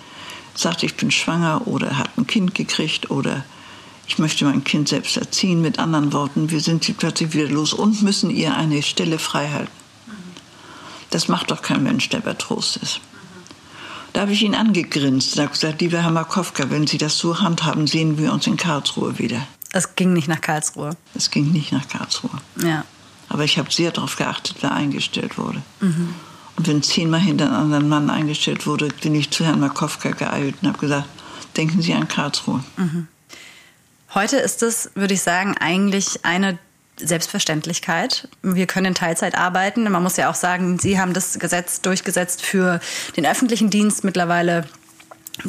[0.56, 3.44] sagt, ich bin schwanger oder hat ein Kind gekriegt oder
[4.08, 5.62] ich möchte mein Kind selbst erziehen.
[5.62, 9.82] Mit anderen Worten, wir sind sie plötzlich wieder los und müssen ihr eine Stelle freihalten.
[11.10, 13.02] Das macht doch kein Mensch, der bei Trost ist.
[14.14, 17.42] Da habe ich ihn angegrinst und habe gesagt, lieber Herr Markowka, wenn Sie das so
[17.42, 19.46] handhaben, sehen wir uns in Karlsruhe wieder.
[19.74, 20.96] Es ging nicht nach Karlsruhe.
[21.16, 22.42] Es ging nicht nach Karlsruhe.
[22.64, 22.86] Ja.
[23.30, 25.62] Aber ich habe sehr darauf geachtet, wer eingestellt wurde.
[25.80, 26.14] Mhm.
[26.58, 30.56] Und wenn zehnmal hinter einem anderen Mann eingestellt wurde, bin ich zu Herrn Markowka geeilt
[30.62, 31.08] und habe gesagt,
[31.56, 32.64] denken Sie an Karlsruhe.
[32.76, 33.08] Mhm.
[34.14, 36.60] Heute ist es, würde ich sagen, eigentlich eine
[36.98, 38.28] Selbstverständlichkeit.
[38.42, 39.90] Wir können in Teilzeit arbeiten.
[39.90, 42.80] Man muss ja auch sagen, Sie haben das Gesetz durchgesetzt für
[43.16, 44.04] den öffentlichen Dienst.
[44.04, 44.68] Mittlerweile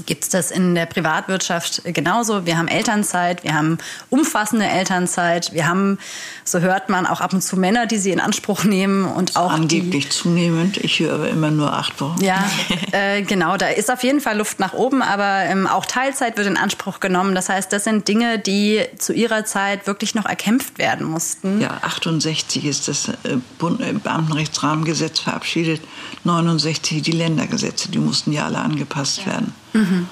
[0.07, 2.47] gibt es das in der Privatwirtschaft genauso.
[2.47, 3.79] Wir haben Elternzeit, wir haben
[4.11, 5.99] umfassende Elternzeit, wir haben,
[6.45, 9.53] so hört man, auch ab und zu Männer, die sie in Anspruch nehmen und auch
[9.53, 10.79] angeblich die, zunehmend.
[10.79, 12.23] Ich höre aber immer nur acht Wochen.
[12.23, 12.45] Ja,
[12.92, 13.57] äh, genau.
[13.57, 17.01] Da ist auf jeden Fall Luft nach oben, aber ähm, auch Teilzeit wird in Anspruch
[17.01, 17.35] genommen.
[17.35, 21.61] Das heißt, das sind Dinge, die zu ihrer Zeit wirklich noch erkämpft werden mussten.
[21.61, 25.83] Ja, 68 ist das äh, äh, Beamtenrechtsrahmengesetz verabschiedet,
[26.25, 29.33] 69 die Ländergesetze, die mussten ja alle angepasst ja.
[29.33, 29.55] werden.
[29.73, 30.09] Mhm.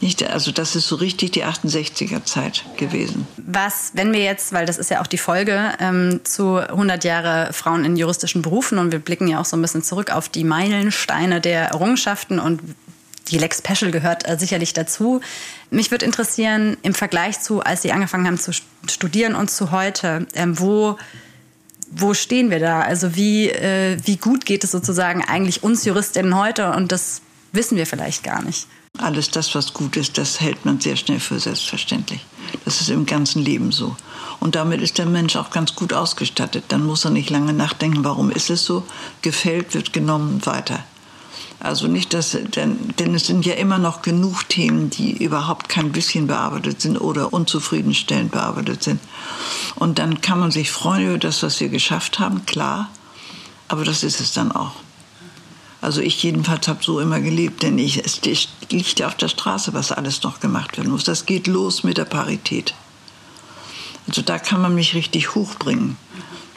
[0.00, 3.26] Nicht, also das ist so richtig die 68er Zeit gewesen.
[3.38, 7.52] Was, wenn wir jetzt, weil das ist ja auch die Folge ähm, zu 100 Jahre
[7.52, 10.44] Frauen in juristischen Berufen und wir blicken ja auch so ein bisschen zurück auf die
[10.44, 12.60] Meilensteine der Errungenschaften und
[13.28, 15.22] die Lex Special gehört äh, sicherlich dazu.
[15.70, 18.52] Mich würde interessieren, im Vergleich zu, als Sie angefangen haben zu
[18.86, 20.98] studieren und zu heute, ähm, wo
[21.96, 22.80] wo stehen wir da?
[22.80, 26.72] Also wie, äh, wie gut geht es sozusagen eigentlich uns Juristinnen heute?
[26.72, 27.22] Und das
[27.52, 28.66] wissen wir vielleicht gar nicht.
[28.98, 32.20] Alles das, was gut ist, das hält man sehr schnell für selbstverständlich.
[32.64, 33.96] Das ist im ganzen Leben so.
[34.38, 36.66] Und damit ist der Mensch auch ganz gut ausgestattet.
[36.68, 38.84] Dann muss er nicht lange nachdenken, warum ist es so.
[39.20, 40.84] Gefällt, wird genommen, weiter.
[41.58, 45.90] Also nicht, dass, denn, denn es sind ja immer noch genug Themen, die überhaupt kein
[45.90, 49.00] bisschen bearbeitet sind oder unzufriedenstellend bearbeitet sind.
[49.74, 52.90] Und dann kann man sich freuen über das, was wir geschafft haben, klar.
[53.66, 54.83] Aber das ist es dann auch.
[55.84, 58.22] Also ich jedenfalls habe so immer gelebt, denn ich, es
[58.70, 61.04] liegt ja auf der Straße, was alles noch gemacht werden muss.
[61.04, 62.74] Das geht los mit der Parität.
[64.08, 65.98] Also da kann man mich richtig hochbringen,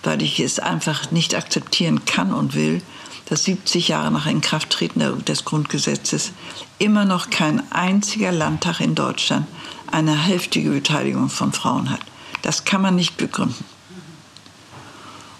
[0.03, 2.81] weil ich es einfach nicht akzeptieren kann und will,
[3.25, 6.31] dass 70 Jahre nach Inkrafttreten des Grundgesetzes
[6.79, 9.45] immer noch kein einziger Landtag in Deutschland
[9.91, 11.99] eine heftige Beteiligung von Frauen hat.
[12.43, 13.65] Das kann man nicht begründen.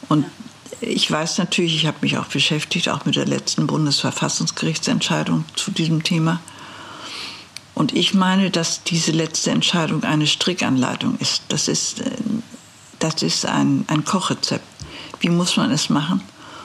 [0.10, 0.26] Und
[0.82, 6.04] ich weiß natürlich, ich habe mich auch beschäftigt, auch mit der letzten Bundesverfassungsgerichtsentscheidung zu diesem
[6.04, 6.40] Thema.
[7.74, 11.44] Und ich meine, dass diese letzte Entscheidung eine Strickanleitung ist.
[11.50, 12.12] Das ist, äh,
[13.00, 14.66] das ist ein, ein Kochrezept.
[15.20, 16.22] Wie muss man es machen?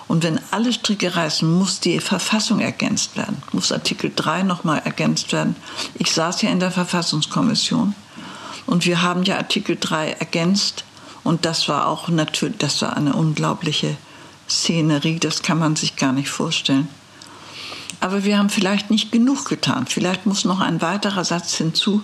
[0.09, 5.33] Und wenn alle Stricke reißen, muss die Verfassung ergänzt werden, muss Artikel 3 nochmal ergänzt
[5.33, 5.57] werden.
[5.95, 7.95] Ich saß ja in der Verfassungskommission
[8.67, 10.85] und wir haben ja Artikel 3 ergänzt
[11.24, 13.96] und das war auch natürlich, das war eine unglaubliche
[14.48, 16.88] Szenerie, das kann man sich gar nicht vorstellen.
[18.00, 19.87] Aber wir haben vielleicht nicht genug getan.
[19.87, 22.02] Vielleicht muss noch ein weiterer Satz hinzu.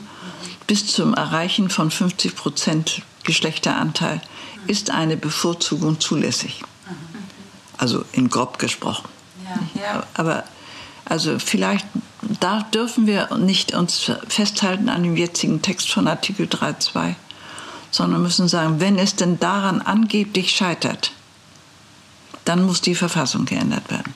[0.68, 4.20] Bis zum Erreichen von 50 Prozent Geschlechteranteil
[4.68, 6.62] ist eine Bevorzugung zulässig.
[7.76, 9.08] Also in grob gesprochen.
[9.44, 10.02] Ja, ja.
[10.14, 10.44] Aber
[11.04, 11.86] also vielleicht
[12.40, 17.14] da dürfen wir nicht uns festhalten an dem jetzigen Text von Artikel 3.2,
[17.90, 21.12] sondern müssen sagen, wenn es denn daran angeblich scheitert,
[22.48, 24.14] dann muss die Verfassung geändert werden.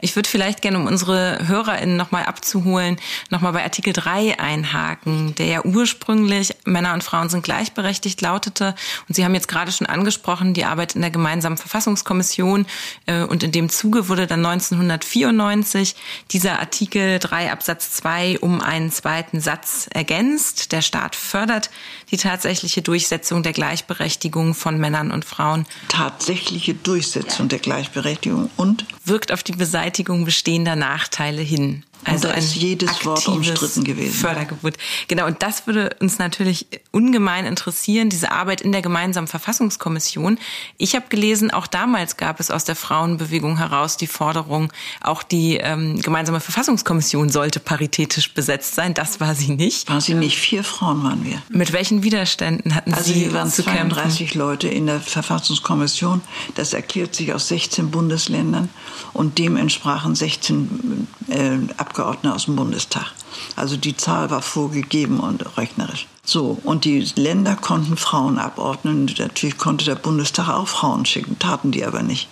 [0.00, 2.96] Ich würde vielleicht gerne, um unsere HörerInnen nochmal abzuholen,
[3.28, 8.74] nochmal bei Artikel 3 einhaken, der ja ursprünglich Männer und Frauen sind gleichberechtigt lautete.
[9.08, 12.66] Und Sie haben jetzt gerade schon angesprochen, die Arbeit in der gemeinsamen Verfassungskommission.
[13.06, 15.96] Äh, und in dem Zuge wurde dann 1994
[16.30, 20.72] dieser Artikel 3 Absatz 2 um einen zweiten Satz ergänzt.
[20.72, 21.70] Der Staat fördert
[22.10, 25.66] die tatsächliche Durchsetzung der Gleichberechtigung von Männern und Frauen.
[25.88, 31.84] Tatsächliche Durchsetzung der Gleichberechtigung und wirkt auf die Beseitigung bestehender Nachteile hin.
[32.04, 34.12] Also ein jedes Wort umstritten gewesen.
[34.12, 34.74] Fördergebot.
[35.08, 40.38] Genau, und das würde uns natürlich ungemein interessieren, diese Arbeit in der gemeinsamen Verfassungskommission.
[40.78, 45.56] Ich habe gelesen, auch damals gab es aus der Frauenbewegung heraus die Forderung, auch die
[45.56, 48.94] ähm, gemeinsame Verfassungskommission sollte paritätisch besetzt sein.
[48.94, 49.88] Das war sie nicht.
[49.88, 50.38] War sie nicht.
[50.38, 51.42] Vier Frauen waren wir.
[51.48, 54.38] Mit welchen Widerständen hatten also Sie Also wir waren zu 32 kämpfen?
[54.38, 56.20] Leute in der Verfassungskommission.
[56.54, 58.68] Das erklärt sich aus 16 Bundesländern
[59.12, 63.06] und dem entsprachen 16 äh, Abgeordnete aus dem Bundestag.
[63.54, 66.06] Also die Zahl war vorgegeben und rechnerisch.
[66.24, 69.08] So, und die Länder konnten Frauen abordnen.
[69.18, 72.28] Natürlich konnte der Bundestag auch Frauen schicken, taten die aber nicht.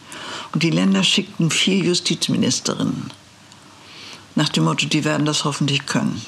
[0.52, 3.12] Und die Länder schickten vier Justizministerinnen.
[4.34, 6.20] Nach dem Motto, die werden das hoffentlich können.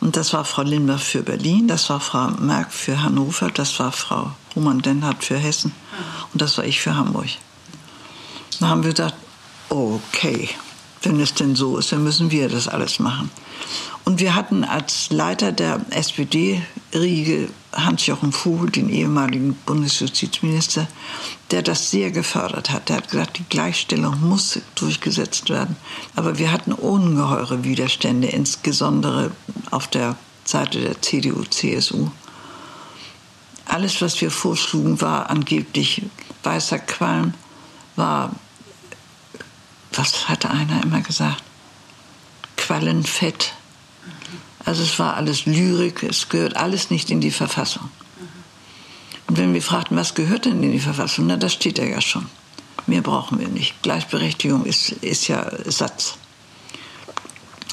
[0.00, 3.92] Und das war Frau Lindbergh für Berlin, das war Frau Merck für Hannover, das war
[3.92, 5.72] Frau Humann-Denhardt für Hessen
[6.32, 7.28] und das war ich für Hamburg.
[8.60, 9.14] Da haben wir gedacht,
[9.70, 10.50] okay,
[11.04, 13.30] wenn es denn so ist, dann müssen wir das alles machen.
[14.04, 20.86] Und wir hatten als Leiter der SPD-Riege Hans-Jochen Vogel, den ehemaligen Bundesjustizminister,
[21.50, 22.88] der das sehr gefördert hat.
[22.88, 25.76] Der hat gesagt, die Gleichstellung muss durchgesetzt werden.
[26.16, 29.30] Aber wir hatten ungeheure Widerstände, insbesondere
[29.70, 32.10] auf der Seite der CDU, CSU.
[33.64, 36.02] Alles, was wir vorschlugen, war angeblich
[36.42, 37.32] weißer Qualm,
[37.96, 38.32] war
[39.96, 41.42] was hatte einer immer gesagt?
[42.56, 43.54] Quallenfett.
[44.64, 47.90] Also es war alles Lyrik, es gehört alles nicht in die Verfassung.
[49.26, 52.00] Und wenn wir fragten, was gehört denn in die Verfassung, na, das steht ja ja
[52.00, 52.26] schon.
[52.86, 53.82] Mehr brauchen wir nicht.
[53.82, 56.16] Gleichberechtigung ist, ist ja Satz.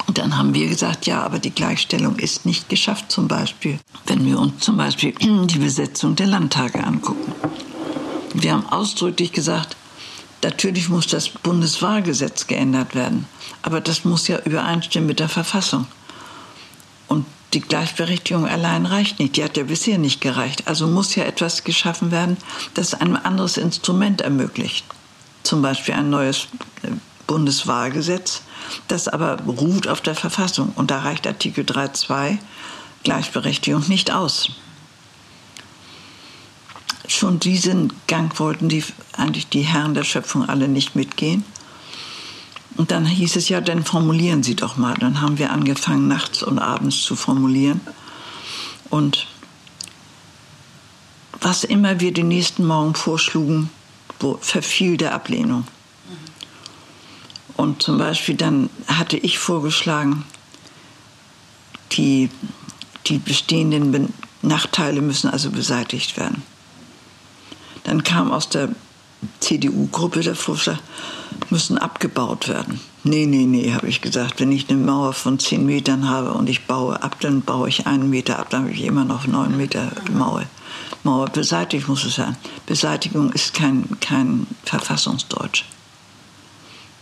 [0.06, 4.24] Und dann haben wir gesagt, ja, aber die Gleichstellung ist nicht geschafft, zum Beispiel, wenn
[4.24, 7.32] wir uns zum Beispiel die Besetzung der Landtage angucken.
[8.34, 9.76] Wir haben ausdrücklich gesagt,
[10.42, 13.26] Natürlich muss das Bundeswahlgesetz geändert werden,
[13.62, 15.86] aber das muss ja übereinstimmen mit der Verfassung.
[17.06, 19.36] Und die Gleichberechtigung allein reicht nicht.
[19.36, 20.66] Die hat ja bisher nicht gereicht.
[20.66, 22.36] Also muss ja etwas geschaffen werden,
[22.74, 24.84] das ein anderes Instrument ermöglicht.
[25.44, 26.48] Zum Beispiel ein neues
[26.82, 26.88] äh,
[27.26, 28.42] Bundeswahlgesetz,
[28.88, 30.72] das aber ruht auf der Verfassung.
[30.74, 32.38] Und da reicht Artikel 3.2
[33.04, 34.50] Gleichberechtigung nicht aus
[37.06, 38.84] schon diesen Gang wollten die,
[39.16, 41.44] eigentlich die Herren der Schöpfung alle nicht mitgehen.
[42.76, 44.94] Und dann hieß es ja, dann formulieren Sie doch mal.
[44.94, 47.80] Dann haben wir angefangen, nachts und abends zu formulieren.
[48.88, 49.26] Und
[51.40, 53.70] was immer wir den nächsten Morgen vorschlugen,
[54.40, 55.66] verfiel der Ablehnung.
[57.56, 60.24] Und zum Beispiel dann hatte ich vorgeschlagen,
[61.92, 62.30] die,
[63.06, 66.42] die bestehenden Nachteile müssen also beseitigt werden.
[67.92, 68.70] Dann kam aus der
[69.40, 70.78] CDU-Gruppe der Vorschlag,
[71.50, 72.80] müssen abgebaut werden.
[73.04, 74.40] Nee, nee, nee, habe ich gesagt.
[74.40, 77.86] Wenn ich eine Mauer von zehn Metern habe und ich baue ab, dann baue ich
[77.86, 80.44] einen Meter ab, dann habe ich immer noch neun Meter Mauer.
[81.04, 82.34] Mauer beseitigt muss es sein.
[82.64, 85.66] Beseitigung ist kein, kein Verfassungsdeutsch.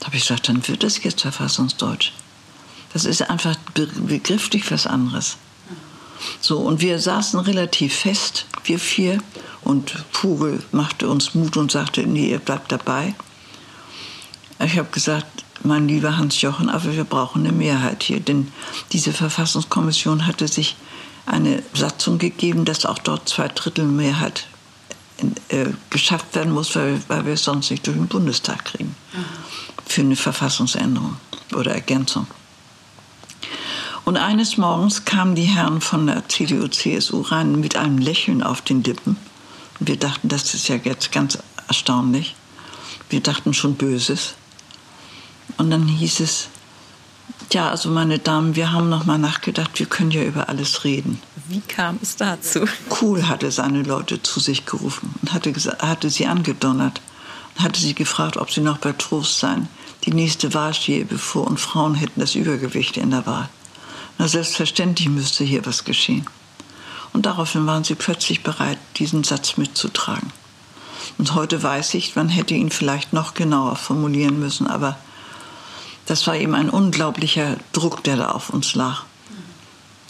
[0.01, 2.11] Da habe ich gesagt, dann wird es jetzt Verfassungsdeutsch.
[2.93, 5.37] Das ist einfach begrifflich was anderes.
[6.41, 9.19] So, und wir saßen relativ fest, wir vier,
[9.63, 13.15] und Vogel machte uns Mut und sagte, nee, ihr bleibt dabei.
[14.65, 18.51] Ich habe gesagt, mein lieber Hans-Jochen, aber wir brauchen eine Mehrheit hier, denn
[18.93, 20.77] diese Verfassungskommission hatte sich
[21.27, 24.47] eine Satzung gegeben, dass auch dort zwei Drittel Mehrheit
[25.49, 29.25] äh, geschafft werden muss, weil, weil wir es sonst nicht durch den Bundestag kriegen mhm.
[29.87, 31.17] für eine Verfassungsänderung
[31.55, 32.27] oder Ergänzung.
[34.05, 38.83] Und eines Morgens kamen die Herren von der CDU-CSU rein mit einem Lächeln auf den
[38.83, 39.17] Lippen
[39.81, 42.37] wir dachten, das ist ja jetzt ganz erstaunlich.
[43.09, 44.35] Wir dachten schon Böses.
[45.57, 46.49] Und dann hieß es,
[47.51, 51.21] ja, also meine Damen, wir haben noch mal nachgedacht, wir können ja über alles reden.
[51.49, 52.61] Wie kam es dazu?
[53.01, 57.01] Cool hatte seine Leute zu sich gerufen und hatte, hatte sie angedonnert
[57.57, 59.69] und hatte sie gefragt, ob sie noch bei Trost seien.
[60.05, 63.49] Die nächste Wahl stehe bevor und Frauen hätten das Übergewicht in der Wahl.
[64.21, 66.27] Na, selbstverständlich müsste hier was geschehen.
[67.15, 70.31] Und daraufhin waren sie plötzlich bereit, diesen Satz mitzutragen.
[71.17, 74.99] Und heute weiß ich, man hätte ihn vielleicht noch genauer formulieren müssen, aber
[76.05, 79.05] das war eben ein unglaublicher Druck, der da auf uns lag.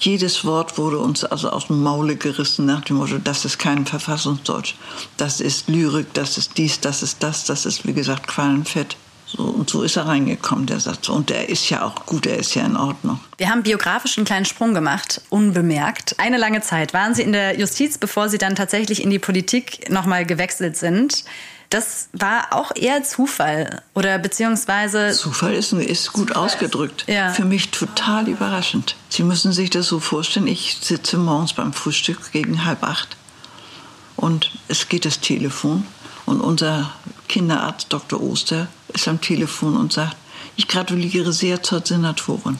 [0.00, 3.86] Jedes Wort wurde uns also aus dem Maule gerissen nach dem Motto, das ist kein
[3.86, 4.74] Verfassungsdeutsch,
[5.18, 8.96] das ist Lyrik, das ist dies, das ist das, das ist wie gesagt Quallenfett.
[9.32, 11.08] So, und so ist er reingekommen, der Satz.
[11.08, 13.20] Und er ist ja auch gut, er ist ja in Ordnung.
[13.38, 16.16] Wir haben biografisch einen kleinen Sprung gemacht, unbemerkt.
[16.18, 19.88] Eine lange Zeit waren Sie in der Justiz, bevor Sie dann tatsächlich in die Politik
[19.90, 21.24] nochmal gewechselt sind.
[21.68, 25.12] Das war auch eher Zufall oder beziehungsweise.
[25.12, 27.04] Zufall ist, ist gut ausgedrückt.
[27.06, 27.32] Ja.
[27.32, 28.96] Für mich total überraschend.
[29.08, 33.16] Sie müssen sich das so vorstellen, ich sitze morgens beim Frühstück gegen halb acht
[34.16, 35.86] und es geht das Telefon
[36.26, 36.90] und unser
[37.28, 38.20] Kinderarzt Dr.
[38.20, 40.16] Oster ist am Telefon und sagt,
[40.56, 42.58] ich gratuliere sehr zur Senatorin.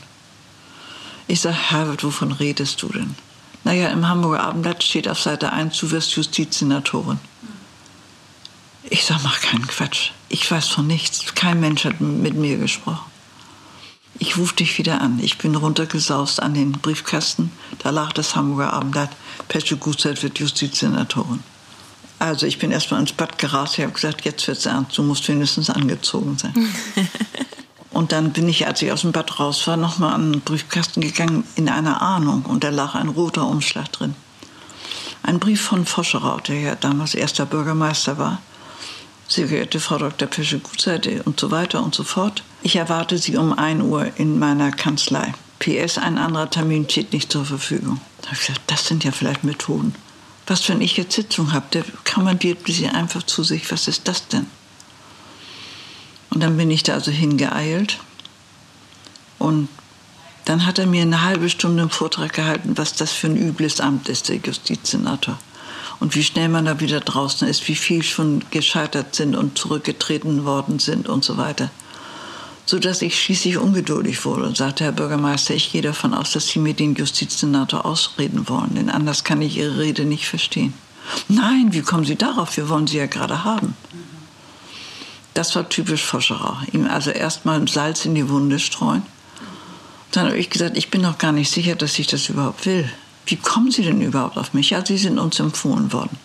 [1.27, 3.15] Ich sage, Herbert, wovon redest du denn?
[3.65, 7.21] Naja, im Hamburger Abendblatt steht auf Seite 1, du wirst Justizsenatorin.
[8.89, 10.11] Ich sage, mach keinen Quatsch.
[10.29, 11.35] Ich weiß von nichts.
[11.35, 13.11] Kein Mensch hat mit mir gesprochen.
[14.19, 15.19] Ich rufe dich wieder an.
[15.23, 17.53] Ich bin runtergesaust an den Briefkasten.
[17.79, 19.11] Da lag das Hamburger Abendblatt.
[19.49, 21.41] Pesche Gutzeit wird Justizsenatorin.
[22.21, 23.79] Also ich bin erstmal ins Bad gerast.
[23.79, 24.97] Ich habe gesagt, jetzt wird's ernst.
[24.97, 26.55] Du musst wenigstens angezogen sein.
[27.91, 31.01] und dann bin ich, als ich aus dem Bad raus war, nochmal an den Briefkasten
[31.01, 32.45] gegangen in einer Ahnung.
[32.47, 34.15] Und da lag ein roter Umschlag drin.
[35.25, 38.41] Ein Brief von Foscherau, der ja damals erster Bürgermeister war
[39.31, 40.29] sehr geehrte Frau Dr.
[40.29, 42.43] Pesche-Gutseite und so weiter und so fort.
[42.63, 45.33] Ich erwarte Sie um 1 Uhr in meiner Kanzlei.
[45.61, 48.01] PS, ein anderer Termin steht nicht zur Verfügung.
[48.23, 49.95] Da habe ich gesagt, das sind ja vielleicht Methoden.
[50.51, 53.71] Was, wenn ich jetzt Sitzung habe, der kommandiert sie einfach zu sich.
[53.71, 54.47] Was ist das denn?
[56.31, 58.01] Und dann bin ich da also hingeeilt.
[59.39, 59.69] Und
[60.47, 63.79] dann hat er mir eine halbe Stunde einen Vortrag gehalten, was das für ein übles
[63.79, 65.39] Amt ist, der Justizsenator
[66.01, 70.45] und wie schnell man da wieder draußen ist, wie viel schon gescheitert sind und zurückgetreten
[70.45, 71.71] worden sind und so weiter.
[72.71, 76.47] So dass ich schließlich ungeduldig wurde und sagte, Herr Bürgermeister, ich gehe davon aus, dass
[76.47, 80.73] Sie mir den Justizsenator ausreden wollen, denn anders kann ich Ihre Rede nicht verstehen.
[81.27, 82.57] Nein, wie kommen Sie darauf?
[82.57, 83.75] Wir wollen Sie ja gerade haben.
[85.35, 86.59] Das war typisch Foscherau.
[86.71, 89.03] Ihm also erstmal Salz in die Wunde streuen.
[90.13, 92.89] Dann habe ich gesagt, ich bin noch gar nicht sicher, dass ich das überhaupt will.
[93.27, 94.71] Wie kommen Sie denn überhaupt auf mich?
[94.71, 96.17] Ja, Sie sind uns empfohlen worden.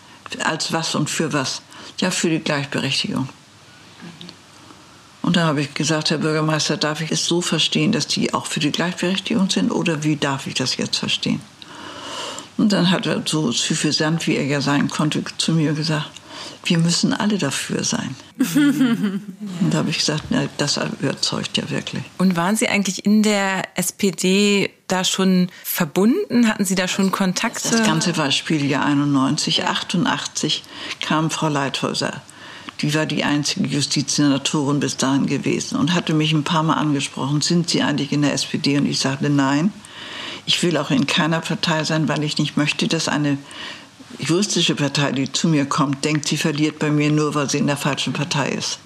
[0.43, 1.63] Als was und für was?
[1.99, 3.29] Ja, für die Gleichberechtigung.
[5.25, 8.45] Und da habe ich gesagt, Herr Bürgermeister, darf ich es so verstehen, dass die auch
[8.45, 11.41] für die Gleichberechtigung sind oder wie darf ich das jetzt verstehen?
[12.57, 16.11] Und dann hat er so suffisant, wie er ja sein konnte, zu mir gesagt,
[16.65, 18.15] wir müssen alle dafür sein.
[18.37, 22.03] und da habe ich gesagt, na, das überzeugt ja wirklich.
[22.19, 26.47] Und waren Sie eigentlich in der SPD da schon verbunden?
[26.47, 27.71] Hatten Sie da schon Kontakte?
[27.71, 29.57] Das Ganze war Spieljahr 91.
[29.57, 29.71] Ja.
[29.71, 30.63] 88
[31.01, 32.21] kam Frau Leithäuser.
[32.81, 37.41] Die war die einzige Justizsenatorin bis dahin gewesen und hatte mich ein paar Mal angesprochen,
[37.41, 38.77] sind Sie eigentlich in der SPD?
[38.77, 39.71] Und ich sagte, nein.
[40.47, 43.37] Ich will auch in keiner Partei sein, weil ich nicht möchte, dass eine
[44.19, 47.67] juristische Partei, die zu mir kommt, denkt, sie verliert bei mir nur, weil sie in
[47.67, 48.79] der falschen Partei ist.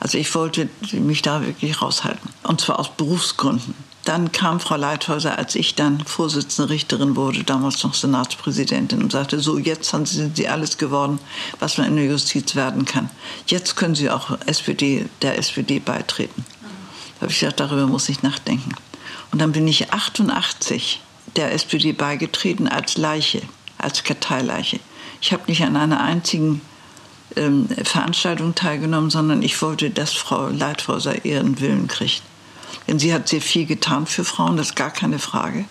[0.00, 2.30] Also ich wollte mich da wirklich raushalten.
[2.42, 3.74] Und zwar aus Berufsgründen.
[4.06, 9.40] Dann kam Frau Leithäuser, als ich dann Vorsitzende Richterin wurde, damals noch Senatspräsidentin, und sagte,
[9.40, 11.18] so, jetzt sind Sie alles geworden,
[11.58, 13.10] was man in der Justiz werden kann.
[13.46, 16.46] Jetzt können Sie auch SPD, der SPD beitreten.
[17.16, 18.74] Da habe ich gesagt, darüber muss ich nachdenken.
[19.32, 21.02] Und dann bin ich 88
[21.34, 23.42] der SPD beigetreten als Leiche
[23.78, 24.80] als Karteileiche.
[25.20, 26.60] Ich habe nicht an einer einzigen
[27.36, 32.22] ähm, Veranstaltung teilgenommen, sondern ich wollte, dass Frau Leithäuser ihren Willen kriegt.
[32.86, 35.64] Denn sie hat sehr viel getan für Frauen, das ist gar keine Frage.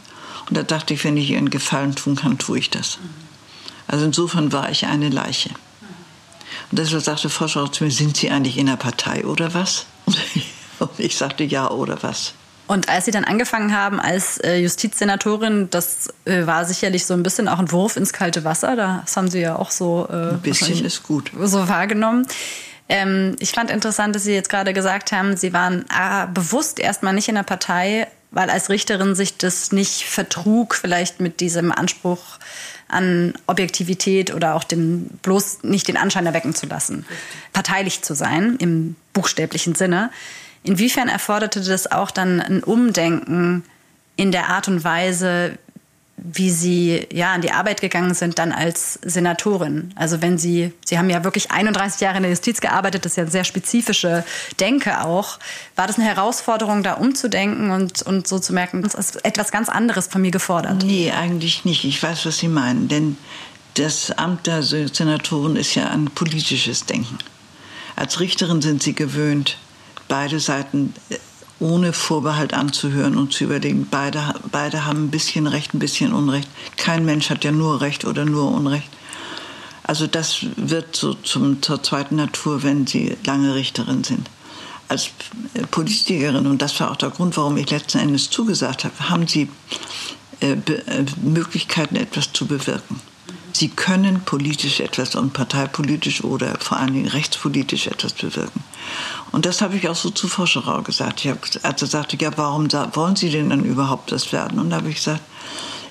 [0.49, 2.99] Und da dachte ich, wenn ich ihr einen Gefallen tun kann, tue ich das.
[3.87, 5.49] Also insofern war ich eine Leiche.
[6.71, 9.85] Und deshalb sagte Frau Schau zu mir, sind Sie eigentlich in der Partei oder was?
[10.79, 12.33] Und ich sagte, ja oder was.
[12.67, 17.21] Und als Sie dann angefangen haben als äh, Justizsenatorin, das äh, war sicherlich so ein
[17.21, 18.75] bisschen auch ein Wurf ins kalte Wasser.
[18.75, 22.25] Das haben Sie ja auch so äh, ein bisschen ist gut so wahrgenommen.
[22.87, 27.13] Ähm, ich fand interessant, dass Sie jetzt gerade gesagt haben, Sie waren ah, bewusst erstmal
[27.13, 32.37] nicht in der Partei, weil als Richterin sich das nicht vertrug, vielleicht mit diesem Anspruch
[32.87, 37.05] an Objektivität oder auch dem bloß nicht den Anschein erwecken zu lassen,
[37.53, 40.11] parteilich zu sein im buchstäblichen Sinne.
[40.63, 43.63] Inwiefern erforderte das auch dann ein Umdenken
[44.15, 45.57] in der Art und Weise,
[46.17, 49.91] wie Sie ja an die Arbeit gegangen sind dann als Senatorin.
[49.95, 53.17] Also wenn Sie, Sie haben ja wirklich 31 Jahre in der Justiz gearbeitet, das ist
[53.17, 54.23] ja eine sehr spezifische
[54.59, 55.39] Denke auch.
[55.75, 59.67] War das eine Herausforderung, da umzudenken und, und so zu merken, es ist etwas ganz
[59.67, 60.83] anderes von mir gefordert?
[60.83, 61.83] Nee, eigentlich nicht.
[61.83, 62.87] Ich weiß, was Sie meinen.
[62.87, 63.17] Denn
[63.73, 67.17] das Amt der Senatorin ist ja ein politisches Denken.
[67.97, 69.57] Als Richterin sind Sie gewöhnt,
[70.07, 71.17] beide Seiten äh,
[71.59, 76.49] ohne Vorbehalt anzuhören und zu überlegen, beide, beide haben ein bisschen Recht, ein bisschen Unrecht.
[76.77, 78.89] Kein Mensch hat ja nur Recht oder nur Unrecht.
[79.83, 84.29] Also das wird so zum, zur zweiten Natur, wenn Sie lange Richterin sind.
[84.87, 85.09] Als
[85.71, 89.49] Politikerin, und das war auch der Grund, warum ich letzten Endes zugesagt habe, haben Sie
[90.41, 92.99] äh, äh, Möglichkeiten, etwas zu bewirken.
[93.53, 98.63] Sie können politisch etwas und parteipolitisch oder vor allen Dingen rechtspolitisch etwas bewirken.
[99.35, 101.25] Und das habe ich auch so zu Forscherau gesagt.
[101.25, 104.59] Ich habe, als er sagte, ja, warum wollen Sie denn dann überhaupt das werden?
[104.59, 105.19] Und da habe ich gesagt,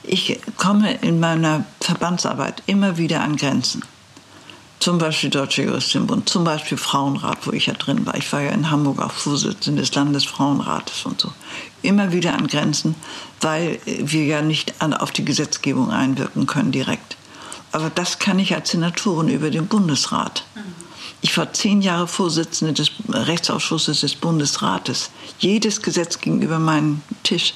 [0.02, 3.84] ich komme in meiner Verbandsarbeit immer wieder an Grenzen.
[4.80, 8.16] Zum Beispiel Deutsche Juristinnenbund, zum Beispiel Frauenrat, wo ich ja drin war.
[8.16, 11.30] Ich war ja in Hamburg auch Vorsitzende des Landesfrauenrates und so.
[11.82, 12.94] Immer wieder an Grenzen,
[13.42, 17.18] weil wir ja nicht auf die Gesetzgebung einwirken können direkt.
[17.72, 20.46] Aber das kann ich als Senatorin über den Bundesrat.
[21.24, 25.10] Ich war zehn Jahre Vorsitzende des Rechtsausschusses des Bundesrates.
[25.38, 27.54] Jedes Gesetz ging über meinen Tisch.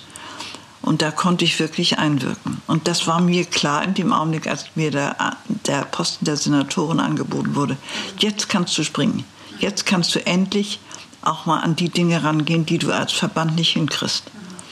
[0.80, 2.62] Und da konnte ich wirklich einwirken.
[2.66, 6.98] Und das war mir klar in dem Augenblick, als mir der, der Posten der Senatorin
[6.98, 7.76] angeboten wurde.
[8.18, 9.24] Jetzt kannst du springen.
[9.58, 10.80] Jetzt kannst du endlich
[11.20, 14.22] auch mal an die Dinge rangehen, die du als Verband nicht hinkriegst.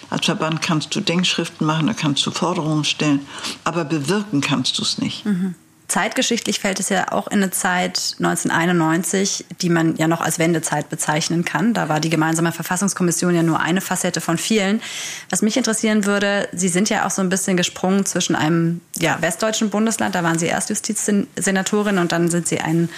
[0.09, 3.27] Als Verband kannst du Denkschriften machen, da kannst du Forderungen stellen,
[3.63, 5.27] aber bewirken kannst du es nicht.
[5.27, 5.55] Mhm.
[5.89, 10.89] Zeitgeschichtlich fällt es ja auch in eine Zeit 1991, die man ja noch als Wendezeit
[10.89, 11.75] bezeichnen kann.
[11.75, 14.83] Da war die gemeinsame Verfassungskommission ja nur eine Facette von vielen.
[15.31, 19.19] Was mich interessieren würde, Sie sind ja auch so ein bisschen gesprungen zwischen einem ja,
[19.21, 22.89] westdeutschen Bundesland, da waren Sie erst Justizsenatorin und dann sind Sie ein,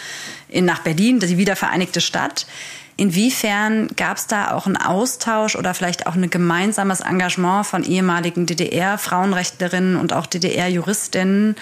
[0.49, 2.47] in, nach Berlin, die wiedervereinigte Stadt.
[2.97, 8.45] Inwiefern gab es da auch einen Austausch oder vielleicht auch ein gemeinsames Engagement von ehemaligen
[8.47, 11.55] DDR-Frauenrechtlerinnen und auch DDR-Juristinnen,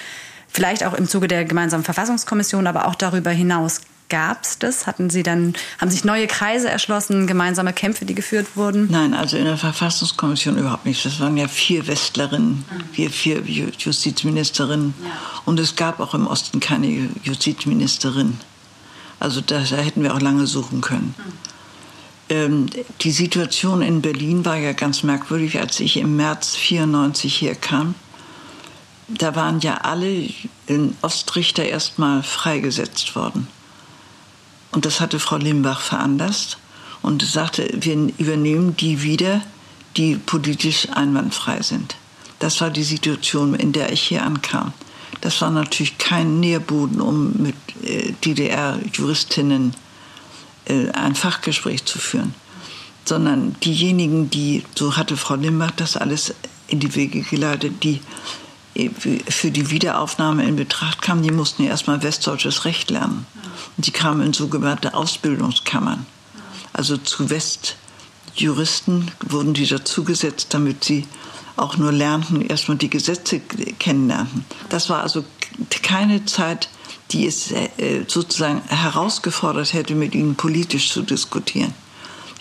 [0.57, 3.83] vielleicht auch im Zuge der gemeinsamen Verfassungskommission, aber auch darüber hinaus?
[4.09, 4.87] Gab es das?
[4.87, 8.89] Hatten Sie dann, haben sich neue Kreise erschlossen, gemeinsame Kämpfe, die geführt wurden?
[8.91, 11.05] Nein, also in der Verfassungskommission überhaupt nicht.
[11.05, 14.95] Das waren ja vier Westlerinnen, wir vier Justizministerinnen.
[15.03, 15.11] Ja.
[15.45, 18.39] Und es gab auch im Osten keine Justizministerin.
[19.19, 21.15] Also da, da hätten wir auch lange suchen können.
[22.29, 22.67] Ähm,
[23.03, 27.95] die Situation in Berlin war ja ganz merkwürdig, als ich im März 94 hier kam.
[29.09, 30.29] Da waren ja alle
[31.03, 33.47] Ostrichter erstmal freigesetzt worden.
[34.73, 36.59] Und das hatte Frau Limbach veranlasst
[37.03, 39.43] und sagte, wir übernehmen die wieder,
[39.97, 41.97] die politisch einwandfrei sind.
[42.41, 44.73] Das war die Situation, in der ich hier ankam.
[45.21, 49.75] Das war natürlich kein Nährboden, um mit äh, DDR-Juristinnen
[50.67, 52.35] äh, ein Fachgespräch zu führen,
[53.05, 56.35] sondern diejenigen, die, so hatte Frau Limbach das alles
[56.69, 58.01] in die Wege geleitet, die
[59.29, 63.27] für die Wiederaufnahme in Betracht kamen, die mussten ja erstmal westdeutsches Recht lernen.
[63.77, 66.07] Und die kamen in sogenannte Ausbildungskammern.
[66.73, 71.07] Also zu Westjuristen wurden die dazugesetzt, damit sie
[71.57, 73.41] auch nur lernten, erstmal die Gesetze
[73.79, 74.45] kennenlernten.
[74.69, 75.25] Das war also
[75.83, 76.69] keine Zeit,
[77.13, 81.73] die es äh, sozusagen herausgefordert hätte, mit ihnen politisch zu diskutieren.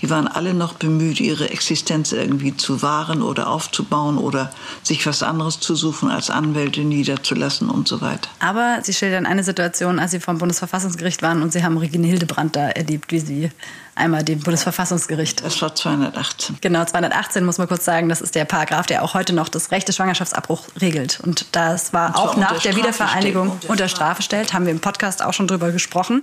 [0.01, 4.51] Die waren alle noch bemüht, ihre Existenz irgendwie zu wahren oder aufzubauen oder
[4.83, 8.29] sich was anderes zu suchen, als Anwälte niederzulassen und so weiter.
[8.39, 12.55] Aber Sie schildern eine Situation, als Sie vom Bundesverfassungsgericht waren und Sie haben Regine Hildebrand
[12.55, 13.49] da erlebt, wie sie
[13.95, 15.43] einmal dem Bundesverfassungsgericht.
[15.43, 16.57] Das war 218.
[16.61, 19.71] Genau, 218 muss man kurz sagen, das ist der Paragraph, der auch heute noch das
[19.71, 21.19] Recht des Schwangerschaftsabbruchs regelt.
[21.21, 24.81] Und das war und auch nach der Wiedervereinigung unter, unter Strafe stellt, haben wir im
[24.81, 26.21] Podcast auch schon drüber gesprochen.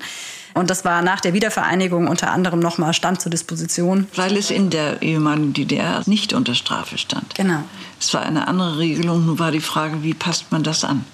[0.54, 4.06] Und das war nach der Wiedervereinigung unter anderem nochmal stand zur Disposition.
[4.14, 7.34] Weil es in der ehemaligen DDR nicht unter Strafe stand.
[7.34, 7.64] Genau.
[8.00, 9.26] Es war eine andere Regelung.
[9.26, 11.04] Nun war die Frage, wie passt man das an?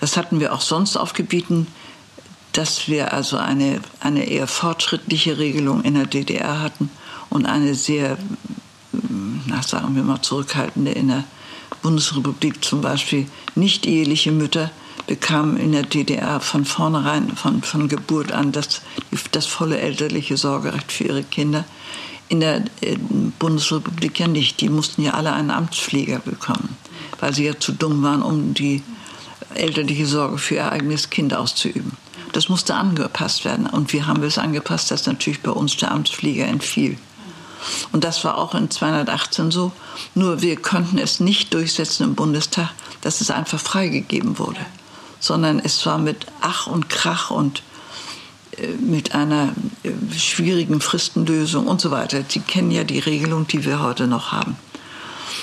[0.00, 1.66] Das hatten wir auch sonst auf Gebieten
[2.54, 6.88] dass wir also eine, eine eher fortschrittliche Regelung in der DDR hatten
[7.28, 8.16] und eine sehr,
[9.46, 11.24] na, sagen wir mal, zurückhaltende in der
[11.82, 12.64] Bundesrepublik.
[12.64, 13.26] Zum Beispiel
[13.56, 14.70] nicht eheliche Mütter
[15.06, 18.82] bekamen in der DDR von vornherein, von, von Geburt an, das,
[19.32, 21.64] das volle elterliche Sorgerecht für ihre Kinder.
[22.28, 22.96] In der äh,
[23.38, 24.60] Bundesrepublik ja nicht.
[24.60, 26.76] Die mussten ja alle einen Amtspfleger bekommen,
[27.20, 28.82] weil sie ja zu dumm waren, um die
[29.54, 31.92] elterliche Sorge für ihr eigenes Kind auszuüben.
[32.32, 33.66] Das musste angepasst werden.
[33.66, 36.98] Und wie haben wir es angepasst, dass natürlich bei uns der Amtspfleger entfiel.
[37.92, 39.72] Und das war auch in 218 so.
[40.14, 44.64] Nur wir konnten es nicht durchsetzen im Bundestag, dass es einfach freigegeben wurde,
[45.24, 47.62] sondern es war mit Ach und Krach und
[48.58, 52.22] äh, mit einer äh, schwierigen Fristenlösung und so weiter.
[52.28, 54.56] Sie kennen ja die Regelung, die wir heute noch haben.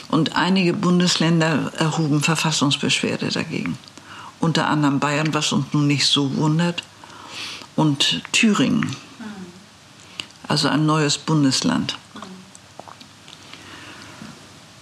[0.07, 3.75] Und einige Bundesländer erhoben Verfassungsbeschwerde dagegen.
[4.39, 6.83] Unter anderem Bayern, was uns nun nicht so wundert,
[7.75, 8.95] und Thüringen,
[10.47, 11.97] also ein neues Bundesland.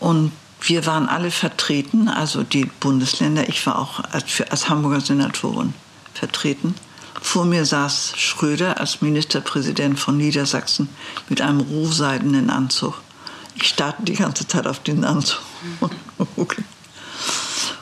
[0.01, 3.47] Und wir waren alle vertreten, also die Bundesländer.
[3.47, 5.73] Ich war auch als, als Hamburger Senatorin
[6.13, 6.75] vertreten.
[7.21, 10.89] Vor mir saß Schröder als Ministerpräsident von Niedersachsen
[11.27, 12.95] mit einem rohseidenen Anzug.
[13.55, 15.41] Ich starrte die ganze Zeit auf den Anzug.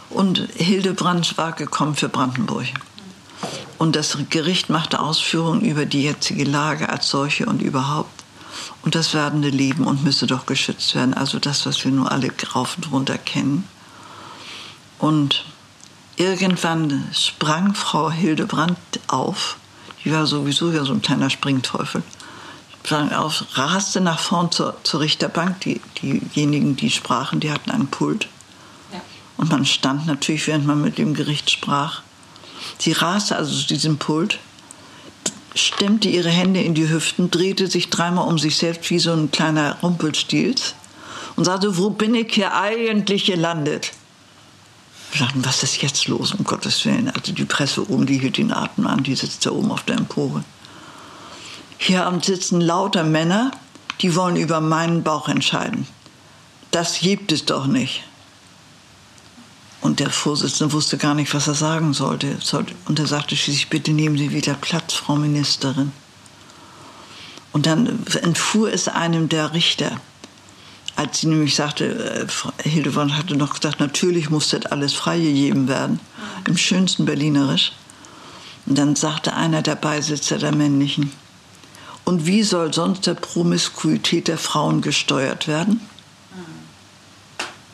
[0.09, 2.65] Und Hildebrand war gekommen für Brandenburg.
[3.77, 8.16] Und das Gericht machte Ausführungen über die jetzige Lage als solche und überhaupt.
[8.81, 11.13] Und das werdende Leben und müsse doch geschützt werden.
[11.13, 13.67] Also das, was wir nur alle rauf und runter kennen.
[14.99, 15.45] Und
[16.15, 19.57] irgendwann sprang Frau Hildebrand auf.
[20.03, 22.03] Die war sowieso ja so ein kleiner Springteufel.
[22.83, 25.59] Sprang auf, raste nach vorn zur, zur Richterbank.
[25.61, 28.29] Die, diejenigen, die sprachen, die hatten einen Pult.
[28.93, 29.01] Ja.
[29.35, 32.01] Und man stand natürlich, während man mit dem Gericht sprach.
[32.79, 34.39] Sie raste also zu diesem Pult,
[35.57, 39.31] stemmte ihre Hände in die Hüften, drehte sich dreimal um sich selbst wie so ein
[39.31, 40.75] kleiner Rumpelstilz
[41.35, 43.91] und sagte, wo bin ich hier eigentlich gelandet?
[45.11, 47.09] Wir dachten, was ist jetzt los, um Gottes Willen?
[47.09, 49.97] Also die Presse oben, die hielt den Atem an, die sitzt da oben auf der
[49.97, 50.43] Empore.
[51.77, 53.51] Hier sitzen lauter Männer,
[54.01, 55.87] die wollen über meinen Bauch entscheiden.
[56.71, 58.03] Das gibt es doch nicht.
[59.81, 62.37] Und der Vorsitzende wusste gar nicht, was er sagen sollte.
[62.85, 65.91] Und er sagte schließlich, bitte nehmen Sie wieder Platz, Frau Ministerin.
[67.53, 69.99] Und dann entfuhr es einem der Richter,
[70.95, 72.27] als sie nämlich sagte,
[72.65, 75.99] äh, Hildebrand hatte noch gesagt, natürlich muss das alles freigegeben werden,
[76.47, 77.71] im schönsten Berlinerisch.
[78.65, 81.11] Und dann sagte einer der Beisitzer der männlichen,
[82.03, 85.81] und wie soll sonst der Promiskuität der Frauen gesteuert werden?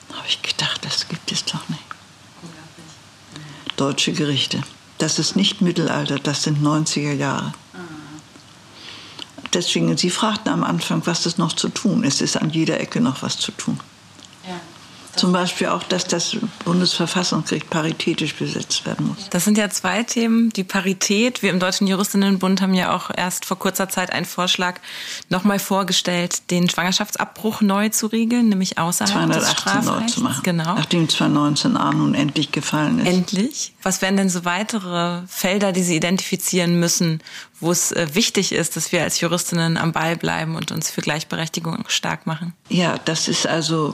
[0.09, 1.82] Da habe ich gedacht, das gibt es doch nicht
[3.77, 4.61] deutsche Gerichte.
[4.97, 7.53] Das ist nicht Mittelalter, das sind 90er Jahre.
[9.53, 12.03] Deswegen, Sie fragten am Anfang, was ist noch zu tun.
[12.03, 13.79] Es ist an jeder Ecke noch was zu tun.
[15.15, 16.35] Zum Beispiel auch, dass das
[16.65, 19.29] Bundesverfassungsgericht paritätisch besetzt werden muss.
[19.29, 20.49] Das sind ja zwei Themen.
[20.49, 21.43] Die Parität.
[21.43, 24.79] Wir im Deutschen Juristinnenbund haben ja auch erst vor kurzer Zeit einen Vorschlag
[25.29, 30.43] nochmal vorgestellt, den Schwangerschaftsabbruch neu zu regeln, nämlich außerhalb 218 des neu zu machen.
[30.43, 30.75] Genau.
[30.75, 33.07] Nachdem 219a nun endlich gefallen ist.
[33.07, 33.73] Endlich.
[33.83, 37.21] Was wären denn so weitere Felder, die Sie identifizieren müssen,
[37.59, 41.01] wo es äh, wichtig ist, dass wir als Juristinnen am Ball bleiben und uns für
[41.01, 42.53] Gleichberechtigung stark machen?
[42.69, 43.93] Ja, das ist also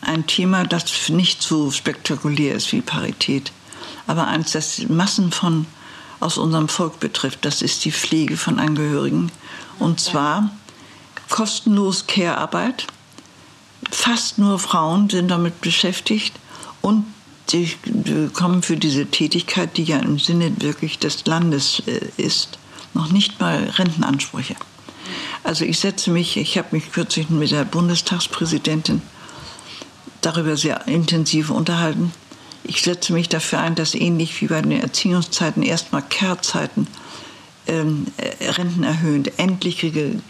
[0.00, 3.52] ein Thema, das nicht so spektakulär ist wie Parität,
[4.06, 5.66] aber eins, das Massen von
[6.20, 7.44] aus unserem Volk betrifft.
[7.44, 9.32] Das ist die Pflege von Angehörigen.
[9.78, 10.50] Und zwar
[11.30, 12.86] kostenlos Care-Arbeit.
[13.90, 16.34] Fast nur Frauen sind damit beschäftigt
[16.82, 17.06] und
[17.48, 22.58] sie bekommen für diese Tätigkeit, die ja im Sinne wirklich des Landes äh, ist,
[22.94, 24.54] noch nicht mal Rentenansprüche.
[25.42, 29.02] Also ich setze mich, ich habe mich kürzlich mit der Bundestagspräsidentin
[30.20, 32.12] darüber sehr intensiv unterhalten.
[32.62, 36.86] Ich setze mich dafür ein, dass ähnlich wie bei den Erziehungszeiten erstmal Kehrzeiten
[37.66, 39.80] ähm, äh, rentenerhöhend endlich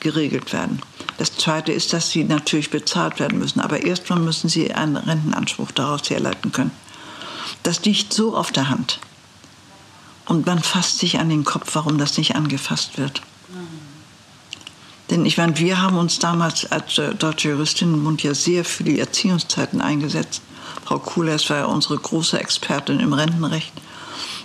[0.00, 0.80] geregelt werden.
[1.18, 5.70] Das Zweite ist, dass sie natürlich bezahlt werden müssen, aber erstmal müssen sie einen Rentenanspruch
[5.72, 6.70] daraus herleiten können.
[7.62, 9.00] Das liegt so auf der Hand.
[10.26, 13.22] Und man fasst sich an den Kopf, warum das nicht angefasst wird.
[15.10, 19.00] Denn ich meine, wir haben uns damals als äh, deutsche Juristinnenbund ja sehr für die
[19.00, 20.40] Erziehungszeiten eingesetzt.
[20.84, 23.72] Frau Kuhlers war ja unsere große Expertin im Rentenrecht.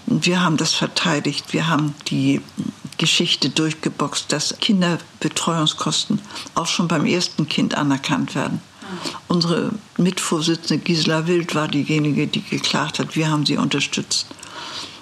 [0.08, 1.54] Und wir haben das verteidigt.
[1.54, 2.42] Wir haben die
[2.98, 6.20] Geschichte durchgeboxt, dass Kinderbetreuungskosten
[6.56, 8.62] auch schon beim ersten Kind anerkannt werden.
[9.28, 13.16] Unsere Mitvorsitzende Gisela Wild war diejenige, die geklagt hat.
[13.16, 14.28] Wir haben sie unterstützt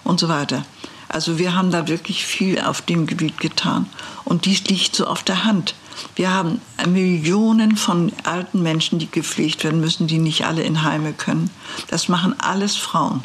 [0.03, 0.65] und so weiter.
[1.13, 3.85] Also wir haben da wirklich viel auf dem Gebiet getan.
[4.25, 5.75] Und dies liegt so auf der Hand.
[6.15, 11.13] Wir haben Millionen von alten Menschen, die gepflegt werden müssen, die nicht alle in Heime
[11.13, 11.51] können.
[11.87, 13.23] Das machen alles Frauen.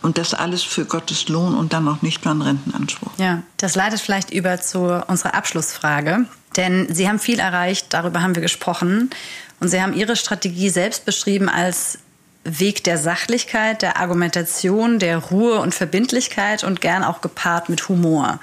[0.00, 3.10] Und das alles für Gottes Lohn und dann noch nicht mal einen Rentenanspruch.
[3.18, 6.24] Ja, das leitet vielleicht über zu unserer Abschlussfrage.
[6.56, 9.10] Denn Sie haben viel erreicht, darüber haben wir gesprochen.
[9.60, 11.98] Und Sie haben Ihre Strategie selbst beschrieben als
[12.46, 18.40] Weg der Sachlichkeit, der Argumentation, der Ruhe und Verbindlichkeit und gern auch gepaart mit Humor.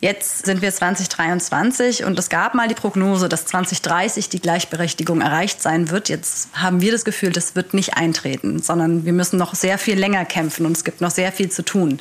[0.00, 5.62] Jetzt sind wir 2023 und es gab mal die Prognose, dass 2030 die Gleichberechtigung erreicht
[5.62, 6.10] sein wird.
[6.10, 9.98] Jetzt haben wir das Gefühl, das wird nicht eintreten, sondern wir müssen noch sehr viel
[9.98, 12.00] länger kämpfen und es gibt noch sehr viel zu tun.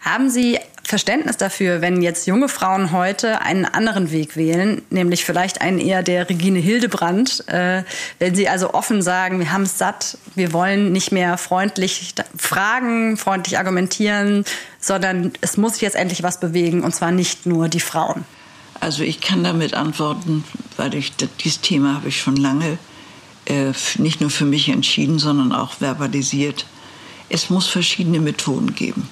[0.00, 0.58] Haben Sie
[0.88, 6.02] Verständnis dafür, wenn jetzt junge Frauen heute einen anderen Weg wählen, nämlich vielleicht einen eher
[6.02, 7.82] der Regine Hildebrand, äh,
[8.18, 13.18] wenn sie also offen sagen, wir haben es satt, wir wollen nicht mehr freundlich fragen,
[13.18, 14.46] freundlich argumentieren,
[14.80, 18.24] sondern es muss sich jetzt endlich was bewegen und zwar nicht nur die Frauen.
[18.80, 20.42] Also ich kann damit antworten,
[20.78, 21.12] weil ich
[21.44, 22.78] dieses Thema habe ich schon lange
[23.44, 26.64] äh, nicht nur für mich entschieden, sondern auch verbalisiert.
[27.28, 29.06] Es muss verschiedene Methoden geben.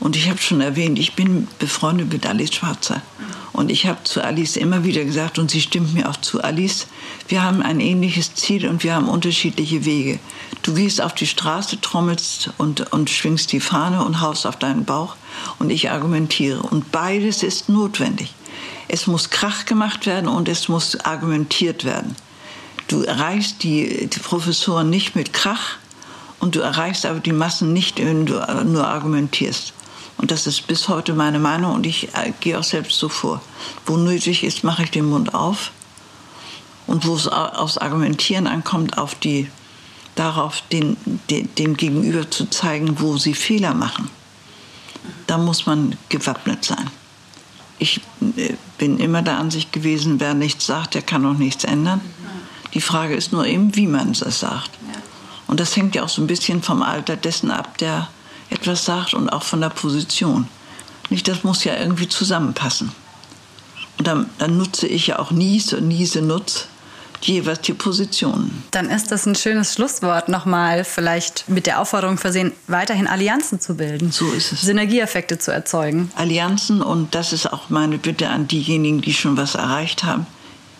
[0.00, 3.02] Und ich habe schon erwähnt, ich bin befreundet mit Alice Schwarzer.
[3.52, 6.86] Und ich habe zu Alice immer wieder gesagt, und sie stimmt mir auch zu, Alice,
[7.26, 10.20] wir haben ein ähnliches Ziel und wir haben unterschiedliche Wege.
[10.62, 14.84] Du gehst auf die Straße, trommelst und, und schwingst die Fahne und haust auf deinen
[14.84, 15.16] Bauch
[15.58, 16.62] und ich argumentiere.
[16.62, 18.32] Und beides ist notwendig.
[18.86, 22.14] Es muss Krach gemacht werden und es muss argumentiert werden.
[22.86, 25.76] Du erreichst die, die Professoren nicht mit Krach
[26.40, 29.74] und du erreichst aber die Massen nicht, wenn du nur argumentierst.
[30.18, 33.40] Und das ist bis heute meine Meinung und ich äh, gehe auch selbst so vor.
[33.86, 35.70] Wo nötig ist, mache ich den Mund auf.
[36.86, 39.48] Und wo es aufs Argumentieren ankommt, auf die,
[40.16, 40.96] darauf den,
[41.30, 44.10] den, dem Gegenüber zu zeigen, wo sie Fehler machen.
[45.26, 46.90] Da muss man gewappnet sein.
[47.78, 48.00] Ich
[48.36, 52.00] äh, bin immer der Ansicht gewesen, wer nichts sagt, der kann auch nichts ändern.
[52.74, 54.70] Die Frage ist nur eben, wie man es sagt.
[55.46, 58.08] Und das hängt ja auch so ein bisschen vom Alter dessen ab, der
[58.50, 60.48] etwas sagt und auch von der Position.
[61.10, 62.92] Nicht, das muss ja irgendwie zusammenpassen.
[63.98, 66.68] Und dann, dann nutze ich ja auch Nies und Niese Nutz
[67.20, 68.62] jeweils die Positionen.
[68.70, 73.74] Dann ist das ein schönes Schlusswort nochmal, vielleicht mit der Aufforderung versehen, weiterhin Allianzen zu
[73.74, 74.12] bilden.
[74.12, 74.62] So ist es.
[74.62, 76.12] Synergieeffekte zu erzeugen.
[76.14, 80.26] Allianzen und das ist auch meine Bitte an diejenigen, die schon was erreicht haben,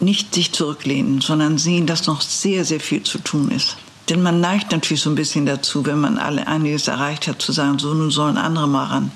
[0.00, 3.76] nicht sich zurücklehnen, sondern sehen, dass noch sehr, sehr viel zu tun ist.
[4.08, 7.52] Denn man neigt natürlich so ein bisschen dazu, wenn man alle einiges erreicht hat, zu
[7.52, 9.12] sagen, so nun sollen andere mal ran.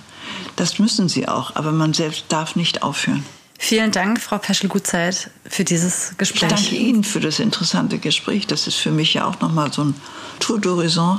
[0.57, 3.25] Das müssen sie auch, aber man selbst darf nicht aufhören.
[3.59, 6.43] Vielen Dank, Frau Peschel-Gutzeit, für dieses Gespräch.
[6.43, 8.49] Ich danke Ihnen für das interessante Gespräch.
[8.49, 9.95] Das ist für mich ja auch nochmal so ein
[10.41, 11.19] Tour d'Horizon.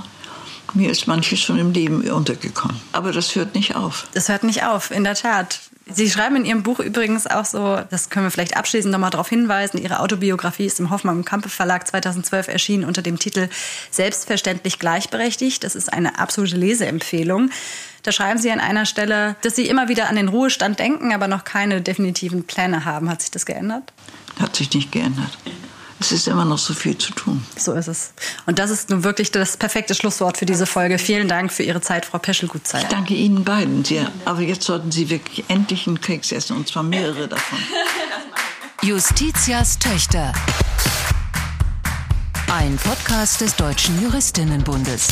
[0.74, 2.80] Mir ist manches schon im Leben untergekommen.
[2.94, 4.08] Aber das hört nicht auf.
[4.14, 5.60] Das hört nicht auf, in der Tat.
[5.86, 9.28] Sie schreiben in Ihrem Buch übrigens auch so, das können wir vielleicht abschließend nochmal darauf
[9.28, 13.50] hinweisen, Ihre Autobiografie ist im Hoffmann und Kampe Verlag 2012 erschienen unter dem Titel
[13.92, 15.64] Selbstverständlich gleichberechtigt.
[15.64, 17.50] Das ist eine absolute Leseempfehlung.
[18.02, 21.28] Da schreiben Sie an einer Stelle, dass Sie immer wieder an den Ruhestand denken, aber
[21.28, 23.10] noch keine definitiven Pläne haben.
[23.10, 23.92] Hat sich das geändert?
[24.40, 25.38] Hat sich nicht geändert
[26.04, 27.42] es ist immer noch so viel zu tun.
[27.58, 28.14] So ist es.
[28.46, 30.98] Und das ist nun wirklich das perfekte Schlusswort für diese Folge.
[30.98, 32.84] Vielen Dank für Ihre Zeit, Frau Peschel-Gutzeit.
[32.84, 34.12] Ich danke Ihnen beiden sehr.
[34.26, 37.58] Aber jetzt sollten Sie wirklich endlich einen Keks essen, und zwar mehrere davon.
[38.82, 40.34] Justitias Töchter.
[42.52, 45.08] Ein Podcast des Deutschen Juristinnenbundes.